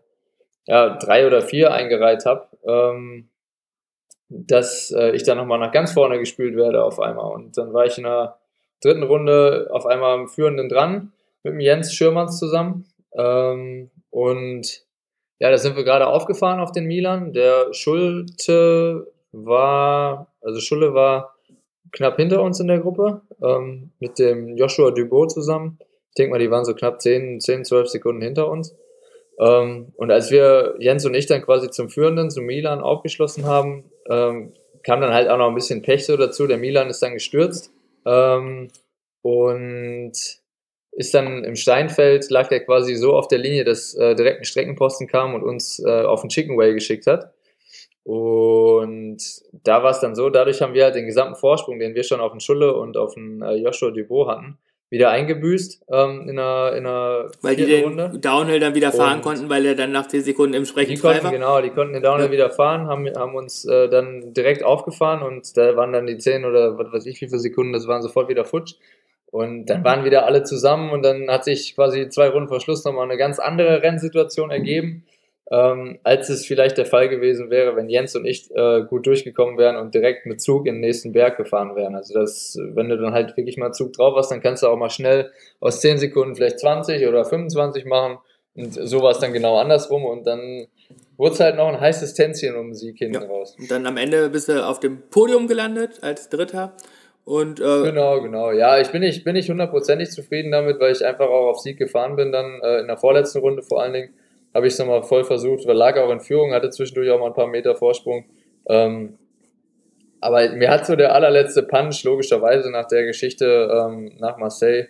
[0.67, 3.29] ja, drei oder vier eingereiht habe, ähm,
[4.29, 7.33] dass äh, ich dann nochmal nach ganz vorne gespielt werde auf einmal.
[7.33, 8.39] Und dann war ich in der
[8.83, 12.87] dritten Runde auf einmal am Führenden dran mit dem Jens Schürmanns zusammen.
[13.15, 14.85] Ähm, und
[15.39, 17.33] ja, da sind wir gerade aufgefahren auf den Milan.
[17.33, 21.35] Der Schulte war, also Schulle war
[21.91, 25.79] knapp hinter uns in der Gruppe, ähm, mit dem Joshua Dubot zusammen.
[26.11, 28.75] Ich denke mal, die waren so knapp 10, 10, 12 Sekunden hinter uns.
[29.39, 33.91] Ähm, und als wir, Jens und ich, dann quasi zum Führenden, zum Milan aufgeschlossen haben,
[34.09, 34.53] ähm,
[34.83, 36.47] kam dann halt auch noch ein bisschen Pech so dazu.
[36.47, 37.72] Der Milan ist dann gestürzt
[38.05, 38.68] ähm,
[39.22, 40.12] und
[40.93, 44.45] ist dann im Steinfeld, lag der quasi so auf der Linie, dass äh, direkt ein
[44.45, 47.33] Streckenposten kam und uns äh, auf den Chicken Way geschickt hat.
[48.05, 49.18] Und
[49.53, 52.20] da war es dann so, dadurch haben wir halt den gesamten Vorsprung, den wir schon
[52.20, 54.59] auf den Schulle und auf den äh, Joshua Dubot hatten,
[54.93, 58.12] wieder eingebüßt ähm, in einer, in einer Weil die den Runde.
[58.20, 61.01] Downhill dann wieder fahren und konnten, weil er dann nach 10 Sekunden im Sprechen die
[61.01, 61.30] konnten, war.
[61.32, 62.32] Genau, die konnten den Downhill ja.
[62.32, 66.45] wieder fahren, haben, haben uns äh, dann direkt aufgefahren und da waren dann die 10
[66.45, 68.74] oder was weiß ich wie viele Sekunden, das waren sofort wieder futsch.
[69.30, 72.84] Und dann waren wieder alle zusammen und dann hat sich quasi zwei Runden vor Schluss
[72.84, 75.05] nochmal eine ganz andere Rennsituation ergeben
[75.51, 79.59] ähm, als es vielleicht der Fall gewesen wäre, wenn Jens und ich äh, gut durchgekommen
[79.59, 81.95] wären und direkt mit Zug in den nächsten Berg gefahren wären.
[81.95, 84.76] Also das, wenn du dann halt wirklich mal Zug drauf hast, dann kannst du auch
[84.76, 85.30] mal schnell
[85.61, 88.18] aus 10 Sekunden vielleicht 20 oder 25 machen.
[88.55, 90.66] Und so war es dann genau andersrum und dann
[91.16, 93.26] wurde es halt noch ein heißes Tänzchen um den Sieg hinten ja.
[93.26, 93.57] raus.
[93.59, 96.74] Und dann am Ende bist du auf dem Podium gelandet als Dritter.
[97.24, 98.51] Und, äh genau, genau.
[98.53, 101.78] Ja, ich bin nicht, bin nicht hundertprozentig zufrieden damit, weil ich einfach auch auf Sieg
[101.78, 104.14] gefahren bin, dann äh, in der vorletzten Runde vor allen Dingen
[104.55, 107.29] habe ich es nochmal voll versucht, weil lag auch in Führung, hatte zwischendurch auch mal
[107.29, 108.25] ein paar Meter Vorsprung.
[108.67, 109.19] Ähm,
[110.21, 114.87] aber mir hat so der allerletzte Punch logischerweise nach der Geschichte ähm, nach Marseille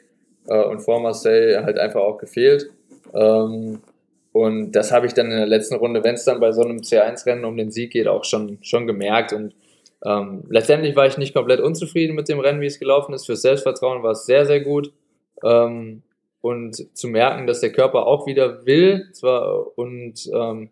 [0.47, 2.71] äh, und vor Marseille halt einfach auch gefehlt.
[3.15, 3.81] Ähm,
[4.33, 6.79] und das habe ich dann in der letzten Runde, wenn es dann bei so einem
[6.79, 9.33] C1-Rennen um den Sieg geht, auch schon, schon gemerkt.
[9.33, 9.55] Und
[10.05, 13.27] ähm, letztendlich war ich nicht komplett unzufrieden mit dem Rennen, wie es gelaufen ist.
[13.27, 14.93] Fürs Selbstvertrauen war es sehr, sehr gut.
[15.45, 16.03] Ähm,
[16.43, 20.69] und zu merken, dass der Körper auch wieder will, zwar und ähm,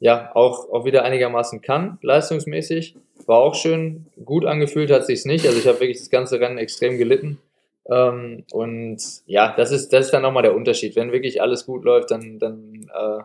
[0.00, 2.94] ja, auch, auch wieder einigermaßen kann, leistungsmäßig.
[3.26, 5.44] War auch schön, gut angefühlt hat sich's nicht.
[5.44, 7.38] Also ich habe wirklich das ganze Rennen extrem gelitten.
[7.90, 10.94] Ähm, und ja, das ist, das ist dann nochmal der Unterschied.
[10.94, 13.22] Wenn wirklich alles gut läuft, dann, dann äh,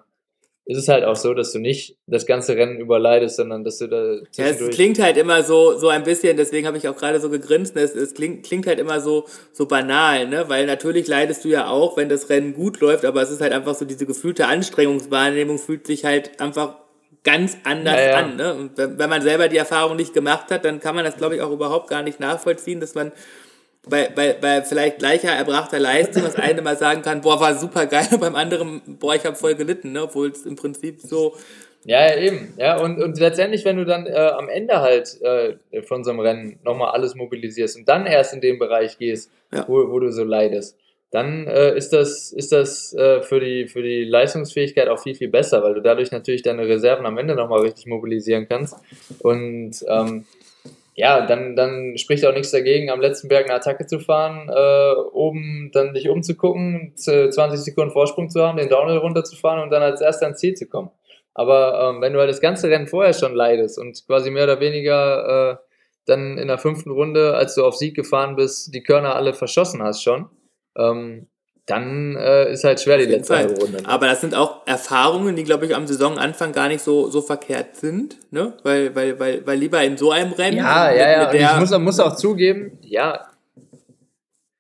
[0.66, 3.88] ist es halt auch so, dass du nicht das ganze Rennen überleidest, sondern dass du
[3.88, 4.16] da.
[4.36, 7.30] Ja, es klingt halt immer so, so ein bisschen, deswegen habe ich auch gerade so
[7.30, 10.46] gegrinst, es, es klingt, klingt halt immer so, so banal, ne?
[10.48, 13.52] Weil natürlich leidest du ja auch, wenn das Rennen gut läuft, aber es ist halt
[13.52, 16.78] einfach so, diese gefühlte Anstrengungswahrnehmung fühlt sich halt einfach
[17.26, 18.18] ganz anders ja, ja.
[18.18, 18.36] an.
[18.36, 18.54] Ne?
[18.54, 21.42] Und wenn man selber die Erfahrung nicht gemacht hat, dann kann man das, glaube ich,
[21.42, 23.12] auch überhaupt gar nicht nachvollziehen, dass man
[23.90, 27.86] bei, bei, bei vielleicht gleicher erbrachter Leistung das eine mal sagen kann, boah, war super
[27.86, 30.04] geil, und beim anderen, boah, ich habe voll gelitten, ne?
[30.04, 31.36] obwohl es im Prinzip so.
[31.86, 32.54] Ja, ja, eben.
[32.58, 36.22] Ja, und, und letztendlich, wenn du dann äh, am Ende halt äh, von so einem
[36.22, 39.66] Rennen nochmal alles mobilisierst und dann erst in den Bereich gehst, ja.
[39.68, 40.78] wo, wo du so leidest,
[41.12, 45.28] dann äh, ist das, ist das äh, für, die, für die Leistungsfähigkeit auch viel, viel
[45.28, 48.78] besser, weil du dadurch natürlich deine Reserven am Ende nochmal richtig mobilisieren kannst.
[49.20, 50.26] Und ähm,
[50.96, 54.94] ja, dann, dann spricht auch nichts dagegen, am letzten Berg eine Attacke zu fahren, äh,
[55.12, 60.02] oben dann dich umzugucken, 20 Sekunden Vorsprung zu haben, den Downhill runterzufahren und dann als
[60.02, 60.92] erster ans Ziel zu kommen.
[61.34, 64.60] Aber ähm, wenn du halt das ganze Rennen vorher schon leidest und quasi mehr oder
[64.60, 65.56] weniger äh,
[66.06, 69.82] dann in der fünften Runde, als du auf Sieg gefahren bist, die Körner alle verschossen
[69.82, 70.30] hast schon,
[70.78, 71.28] ähm,
[71.66, 73.82] dann äh, ist halt schwer die letzte halbe Runde.
[73.82, 73.88] Ne?
[73.88, 77.78] Aber das sind auch Erfahrungen, die, glaube ich, am Saisonanfang gar nicht so, so verkehrt
[77.78, 78.54] sind, ne?
[78.64, 80.58] Weil, weil, weil, weil lieber in so einem Rennen.
[80.58, 81.30] Ja, ja, ja.
[81.30, 83.28] Und ich muss, muss auch zugeben, ja.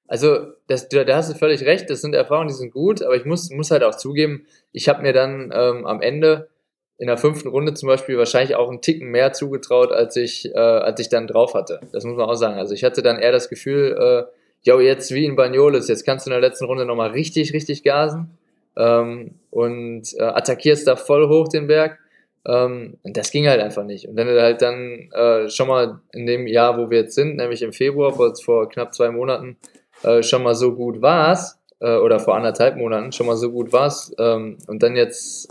[0.07, 3.25] Also, das, da hast du völlig recht, das sind Erfahrungen, die sind gut, aber ich
[3.25, 6.49] muss, muss halt auch zugeben, ich habe mir dann ähm, am Ende
[6.97, 10.57] in der fünften Runde zum Beispiel wahrscheinlich auch einen Ticken mehr zugetraut, als ich, äh,
[10.57, 11.81] als ich dann drauf hatte.
[11.91, 12.57] Das muss man auch sagen.
[12.57, 14.31] Also ich hatte dann eher das Gefühl, äh,
[14.63, 17.83] jo, jetzt wie in Bagnoles, jetzt kannst du in der letzten Runde nochmal richtig, richtig
[17.83, 18.37] gasen
[18.75, 21.99] ähm, und äh, attackierst da voll hoch den Berg.
[22.45, 24.07] Ähm, und das ging halt einfach nicht.
[24.07, 27.37] Und wenn du halt dann äh, schon mal in dem Jahr, wo wir jetzt sind,
[27.37, 29.57] nämlich im Februar, vor, vor knapp zwei Monaten,
[30.03, 33.71] äh, schon mal so gut warst, äh, oder vor anderthalb Monaten schon mal so gut
[33.71, 35.49] warst, ähm, und dann jetzt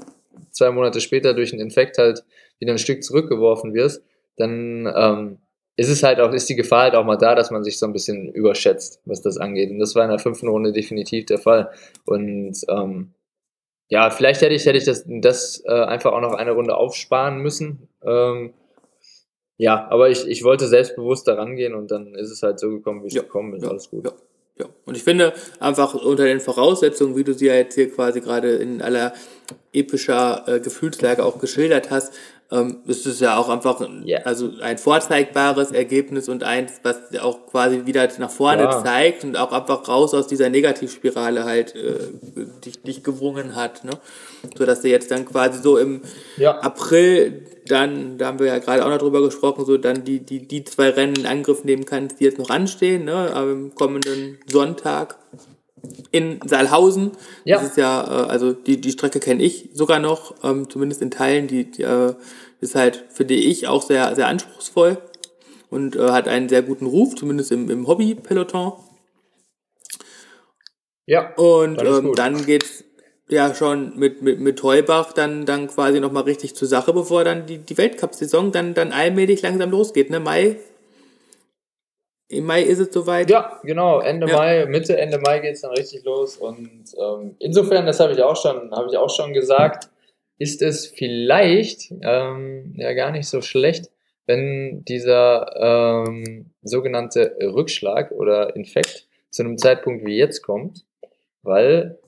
[0.50, 2.24] zwei Monate später durch einen Infekt halt
[2.58, 4.04] wieder ein Stück zurückgeworfen wirst,
[4.36, 5.38] dann ähm,
[5.82, 7.86] ist es halt auch, ist die Gefahr halt auch mal da, dass man sich so
[7.86, 9.70] ein bisschen überschätzt, was das angeht.
[9.70, 11.70] Und das war in der fünften Runde definitiv der Fall.
[12.04, 13.14] Und ähm,
[13.88, 17.38] ja, vielleicht hätte ich, hätte ich das, das äh, einfach auch noch eine Runde aufsparen
[17.38, 17.88] müssen.
[18.04, 18.54] Ähm,
[19.58, 23.02] ja, aber ich, ich wollte selbstbewusst da rangehen und dann ist es halt so gekommen,
[23.02, 23.64] wie es ja, gekommen ist.
[23.64, 24.06] Ja, Alles gut.
[24.06, 24.12] Ja.
[24.58, 28.20] Ja, und ich finde einfach unter den Voraussetzungen, wie du sie ja jetzt hier quasi
[28.20, 29.14] gerade in aller
[29.72, 32.12] epischer äh, Gefühlslage auch geschildert hast,
[32.52, 34.20] ähm, ist es ja auch einfach yeah.
[34.24, 38.84] also ein vorzeigbares Ergebnis und eins, was auch quasi wieder nach vorne ja.
[38.84, 41.94] zeigt und auch einfach raus aus dieser Negativspirale halt äh,
[42.64, 43.84] dich, dich gewungen hat.
[43.84, 43.92] Ne?
[44.56, 46.02] So dass du jetzt dann quasi so im
[46.36, 46.58] ja.
[46.60, 50.46] April dann, da haben wir ja gerade auch noch drüber gesprochen, so dann die, die,
[50.46, 53.32] die zwei Rennen in Angriff nehmen kannst, die jetzt noch anstehen, ne?
[53.34, 55.16] am kommenden Sonntag
[56.10, 57.12] in Saalhausen.
[57.44, 57.56] Ja.
[57.58, 61.10] Das ist ja, äh, also die, die Strecke kenne ich sogar noch, ähm, zumindest in
[61.10, 61.46] Teilen.
[61.48, 62.14] Die, die äh,
[62.60, 64.98] ist halt, finde ich, auch sehr, sehr anspruchsvoll
[65.70, 68.72] und äh, hat einen sehr guten Ruf, zumindest im, im Hobby-Peloton.
[71.06, 71.34] Ja.
[71.34, 72.84] Und ähm, dann geht's
[73.28, 77.46] ja schon mit, mit, mit Heubach dann, dann quasi nochmal richtig zur Sache, bevor dann
[77.46, 80.10] die, die Weltcup-Saison dann, dann allmählich langsam losgeht.
[80.10, 80.20] Ne?
[80.20, 80.58] Mai
[82.32, 83.30] im Mai ist es soweit.
[83.30, 84.00] Ja, genau.
[84.00, 84.36] Ende ja.
[84.36, 86.36] Mai, Mitte, Ende Mai geht es dann richtig los.
[86.36, 89.88] Und ähm, insofern, das habe ich auch schon, habe ich auch schon gesagt,
[90.38, 93.90] ist es vielleicht ähm, ja gar nicht so schlecht,
[94.26, 100.84] wenn dieser ähm, sogenannte Rückschlag oder Infekt zu einem Zeitpunkt wie jetzt kommt,
[101.42, 101.98] weil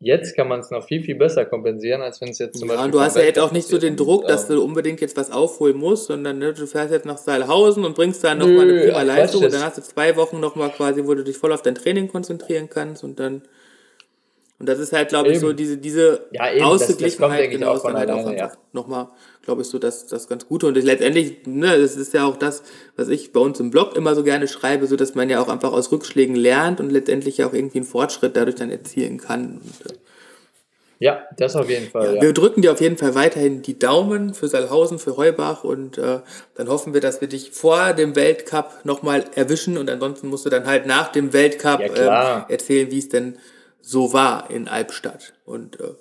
[0.00, 2.74] Jetzt kann man es noch viel, viel besser kompensieren, als wenn es jetzt zum ja,
[2.74, 2.86] Beispiel.
[2.86, 5.32] Und du hast ja jetzt auch nicht so den Druck, dass du unbedingt jetzt was
[5.32, 9.02] aufholen musst, sondern ne, du fährst jetzt nach Seilhausen und bringst da nochmal eine prima
[9.02, 11.74] Leistung und dann hast du zwei Wochen nochmal quasi, wo du dich voll auf dein
[11.74, 13.42] Training konzentrieren kannst und dann.
[14.60, 17.74] Und das ist halt, glaube ich, so diese, diese ja, eben, Ausgeglichenheit, das, das genau,
[17.76, 18.58] ist dann halt auch einfach ja.
[18.72, 19.08] nochmal,
[19.42, 20.66] glaube ich, so das, das ganz Gute.
[20.66, 22.64] Und letztendlich, ne, das ist ja auch das,
[22.96, 25.48] was ich bei uns im Blog immer so gerne schreibe, so dass man ja auch
[25.48, 29.60] einfach aus Rückschlägen lernt und letztendlich ja auch irgendwie einen Fortschritt dadurch dann erzielen kann.
[29.62, 29.96] Und, äh,
[31.00, 32.16] ja, das auf jeden Fall.
[32.16, 35.98] Ja, wir drücken dir auf jeden Fall weiterhin die Daumen für Salhausen, für Heubach und
[35.98, 36.18] äh,
[36.56, 40.50] dann hoffen wir, dass wir dich vor dem Weltcup nochmal erwischen und ansonsten musst du
[40.50, 43.38] dann halt nach dem Weltcup ja, äh, erzählen, wie es denn
[43.88, 45.32] so war in Albstadt.
[45.46, 45.94] Und, äh,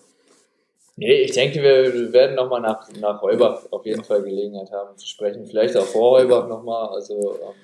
[0.98, 5.08] nee, ich denke, wir werden nochmal nach, nach Heubach auf jeden Fall Gelegenheit haben zu
[5.08, 5.46] sprechen.
[5.46, 6.90] Vielleicht auch vor Heubach nochmal.
[6.90, 7.56] Also ähm,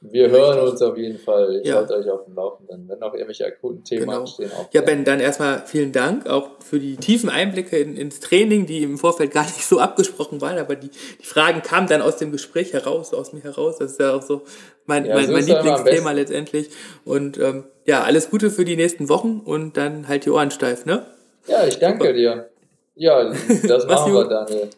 [0.00, 1.60] wir hören uns auf jeden Fall.
[1.62, 1.76] Ich ja.
[1.76, 2.88] halte euch auf dem Laufenden.
[2.88, 4.20] Wenn noch irgendwelche akuten Themen genau.
[4.20, 4.50] anstehen.
[4.52, 8.66] Auch ja, Ben, dann erstmal vielen Dank auch für die tiefen Einblicke in, ins Training,
[8.66, 12.16] die im Vorfeld gar nicht so abgesprochen waren, aber die, die Fragen kamen dann aus
[12.16, 13.78] dem Gespräch heraus, aus mir heraus.
[13.78, 14.42] Das ist ja auch so
[14.84, 16.70] mein, ja, mein, mein Lieblingsthema letztendlich.
[17.04, 20.84] Und ähm, ja, alles Gute für die nächsten Wochen und dann halt die Ohren steif,
[20.86, 21.06] ne?
[21.46, 22.12] Ja, ich danke Super.
[22.12, 22.50] dir.
[22.96, 23.32] Ja,
[23.66, 24.68] das machen wir, Daniel.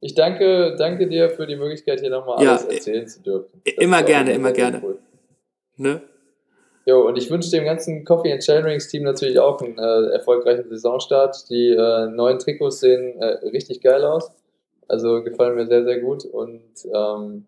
[0.00, 3.60] Ich danke, danke dir für die Möglichkeit, hier nochmal ja, alles erzählen zu dürfen.
[3.64, 4.80] Das immer gerne, immer gerne.
[4.82, 4.98] Cool.
[5.76, 6.02] Ne?
[6.86, 10.68] Jo, und ich wünsche dem ganzen Coffee and Chainrings Team natürlich auch einen äh, erfolgreichen
[10.70, 11.50] Saisonstart.
[11.50, 14.30] Die äh, neuen Trikots sehen äh, richtig geil aus.
[14.86, 16.24] Also gefallen mir sehr, sehr gut.
[16.24, 16.62] Und
[16.94, 17.46] ähm,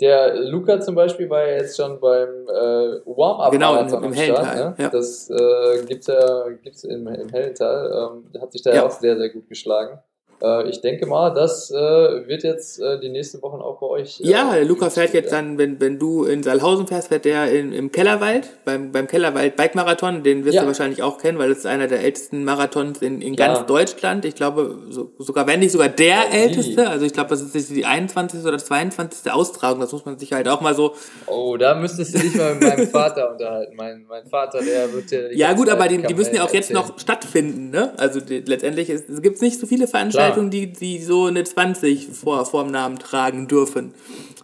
[0.00, 4.56] der Luca zum Beispiel war ja jetzt schon beim äh, Warm-Up-Marathon genau, im, im Hellental.
[4.56, 4.74] Ne?
[4.78, 4.88] Ja.
[4.88, 8.10] Das äh, gibt es ja gibt's im, im Hellental.
[8.14, 9.98] Ähm, hat sich da ja auch sehr, sehr gut geschlagen.
[10.42, 14.20] Äh, ich denke mal, das äh, wird jetzt äh, die nächsten Wochen auch bei euch.
[14.20, 17.72] Ja, der Luca fährt jetzt dann, wenn, wenn du in Saalhausen fährst, fährt der in,
[17.72, 20.22] im Kellerwald, beim, beim Kellerwald Bike Marathon.
[20.22, 20.62] Den wirst ja.
[20.62, 24.24] du wahrscheinlich auch kennen, weil das ist einer der ältesten Marathons in, in ganz Deutschland.
[24.24, 26.88] Ich glaube, so, sogar, wenn nicht sogar der oh, älteste.
[26.88, 28.44] Also ich glaube, das ist die 21.
[28.44, 29.32] oder 22.
[29.32, 29.80] Austragung.
[29.80, 30.94] Das muss man sich halt auch mal so.
[31.26, 33.74] Oh, da müsstest du dich mal mit meinem Vater unterhalten.
[33.76, 35.48] Mein, mein Vater, der wird ja.
[35.48, 37.92] Ja, gut, aber die, die müssen ja auch jetzt noch stattfinden, ne?
[37.96, 40.27] Also die, letztendlich gibt es nicht so viele Veranstaltungen.
[40.32, 43.94] Veranstaltungen, die, die so eine 20 vor, vor dem Namen tragen dürfen.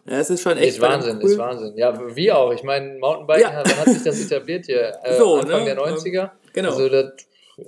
[0.06, 0.74] Ja, es ist schon echt.
[0.74, 1.30] Ist Wahnsinn, cool.
[1.30, 1.72] ist Wahnsinn.
[1.76, 2.52] Ja, wie auch.
[2.52, 3.62] Ich meine, Mountainbiken, ja.
[3.64, 4.92] wann hat sich das etabliert hier?
[5.02, 5.74] Äh, so, Anfang ne?
[5.74, 6.30] der 90er?
[6.52, 6.70] Genau.
[6.70, 7.12] Also das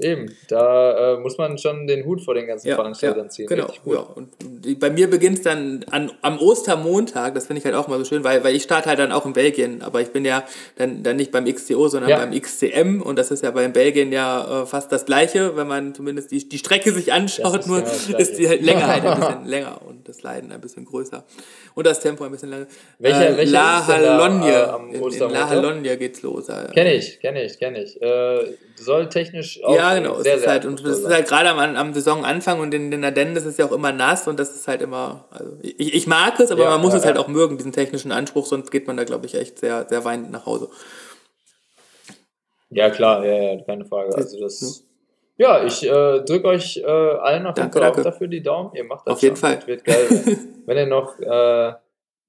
[0.01, 3.47] Eben, da äh, muss man schon den Hut vor den ganzen ja, Veranstaltern ja, ziehen.
[3.47, 4.01] Genau, ja.
[4.01, 4.30] Und
[4.80, 8.05] bei mir beginnt es dann an, am Ostermontag, das finde ich halt auch mal so
[8.05, 10.43] schön, weil, weil ich starte halt dann auch in Belgien, aber ich bin ja
[10.76, 12.18] dann, dann nicht beim XCO, sondern ja.
[12.18, 15.95] beim XCM und das ist ja bei Belgien ja äh, fast das gleiche, wenn man
[15.95, 19.47] zumindest die, die Strecke sich anschaut, ist nur ist die halt länger halt ein bisschen
[19.47, 21.24] länger und das Leiden ein bisschen größer
[21.74, 22.66] und das Tempo ein bisschen länger.
[22.99, 24.51] Welcher, äh, welcher La Halogne,
[24.93, 26.49] äh, in, in La Halogne geht's los.
[26.49, 26.72] Äh.
[26.74, 28.01] Kenne ich, kenne ich, kenne ich.
[28.03, 30.20] Äh, soll technisch auch Ja, genau.
[30.20, 33.05] Sehr, es ist halt, und das ist halt gerade am, am Saisonanfang und in den
[33.05, 36.07] Ardennen, das ist ja auch immer nass und das ist halt immer, also ich, ich
[36.07, 38.70] mag es, aber ja, man muss ja, es halt auch mögen, diesen technischen Anspruch, sonst
[38.70, 40.68] geht man da, glaube ich, echt sehr, sehr weinend nach Hause.
[42.70, 44.14] Ja, klar, ja, ja, keine Frage.
[44.14, 44.85] Also das.
[45.39, 48.70] Ja, ich äh, drücke euch äh, allen auf jeden Fall auch dafür die Daumen.
[48.74, 49.57] Ihr macht das Auf jeden Fall.
[49.57, 50.09] Das wird geil.
[50.66, 51.72] Wenn ihr noch äh,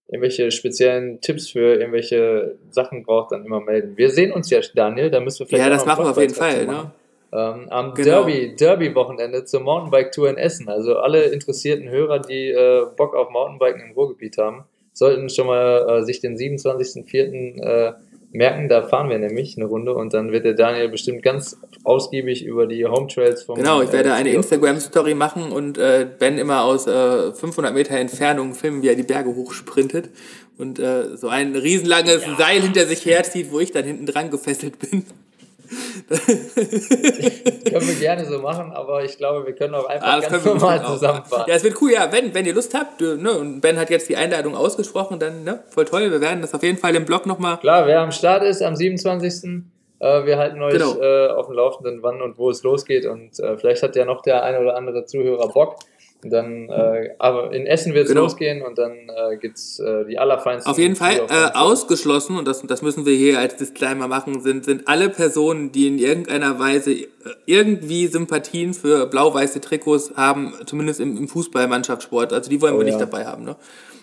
[0.07, 3.97] irgendwelche speziellen Tipps für irgendwelche Sachen braucht, dann immer melden.
[3.97, 5.63] Wir sehen uns ja, Daniel, da müssen wir vielleicht.
[5.63, 6.91] Ja, das machen wir auf jeden Fall, ne?
[7.31, 8.25] Ähm, am genau.
[8.25, 10.69] Derby, Derby-Wochenende zur Mountainbike-Tour in Essen.
[10.69, 14.63] Also alle interessierten Hörer, die äh, Bock auf Mountainbiken im Ruhrgebiet haben,
[14.93, 17.61] sollten schon mal äh, sich den 27.04.
[17.61, 17.93] Äh,
[18.31, 22.43] merken, da fahren wir nämlich eine Runde und dann wird der Daniel bestimmt ganz ausgiebig
[22.45, 23.55] über die Home Trails vom.
[23.55, 27.95] Genau, ich werde äh, eine Instagram-Story machen und äh, Ben immer aus äh, 500 Meter
[27.95, 30.09] Entfernung filmen, wie er die Berge hochsprintet
[30.57, 32.35] und äh, so ein riesenlanges ja.
[32.37, 35.05] Seil hinter sich herzieht, wo ich dann hinten dran gefesselt bin.
[37.69, 40.85] können wir gerne so machen, aber ich glaube, wir können auch einfach ah, ganz normal
[40.85, 41.45] zusammenfahren.
[41.47, 44.09] Ja, es wird cool, ja, wenn, wenn ihr Lust habt, ne, und Ben hat jetzt
[44.09, 47.25] die Einladung ausgesprochen, dann ne, voll toll, wir werden das auf jeden Fall im Blog
[47.25, 47.57] nochmal...
[47.57, 49.63] Klar, wer am Start ist, am 27.,
[49.99, 50.99] äh, wir halten euch genau.
[51.01, 54.21] äh, auf dem Laufenden, wann und wo es losgeht und äh, vielleicht hat ja noch
[54.21, 55.77] der eine oder andere Zuhörer Bock.
[56.23, 58.23] Dann, äh, aber in Essen wird es genau.
[58.23, 60.71] losgehen und dann äh, gibt es äh, die allerfeinsten.
[60.71, 64.65] Auf jeden Fall äh, ausgeschlossen, und das, das müssen wir hier als Disclaimer machen, sind,
[64.65, 67.07] sind alle Personen, die in irgendeiner Weise äh,
[67.45, 72.33] irgendwie Sympathien für blau-weiße Trikots haben, zumindest im, im Fußballmannschaftssport.
[72.33, 73.43] Also die wollen oh, wir nicht dabei haben.
[73.43, 73.55] Ne?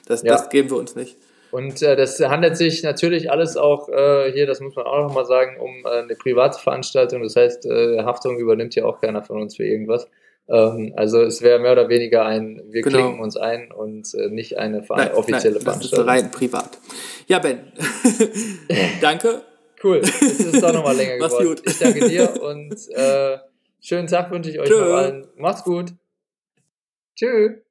[0.06, 0.32] Das, ja.
[0.32, 1.16] das geben wir uns nicht.
[1.50, 5.24] Und äh, das handelt sich natürlich alles auch äh, hier, das muss man auch nochmal
[5.24, 7.22] sagen, um äh, eine private Veranstaltung.
[7.22, 10.08] Das heißt, äh, Haftung übernimmt ja auch keiner von uns für irgendwas.
[10.48, 12.98] Ähm, also es wäre mehr oder weniger ein, wir genau.
[12.98, 16.06] klinken uns ein und äh, nicht eine nein, offizielle nein, Veranstaltung.
[16.06, 16.78] Das ist rein privat.
[17.26, 17.72] Ja, Ben,
[19.00, 19.42] danke.
[19.82, 21.48] Cool, es ist doch nochmal länger geworden.
[21.48, 21.62] Gut.
[21.66, 23.38] Ich danke dir und äh,
[23.80, 24.80] schönen Tag wünsche ich euch Tschö.
[24.80, 25.26] noch allen.
[25.36, 25.92] Macht's gut.
[27.16, 27.63] Tschüss.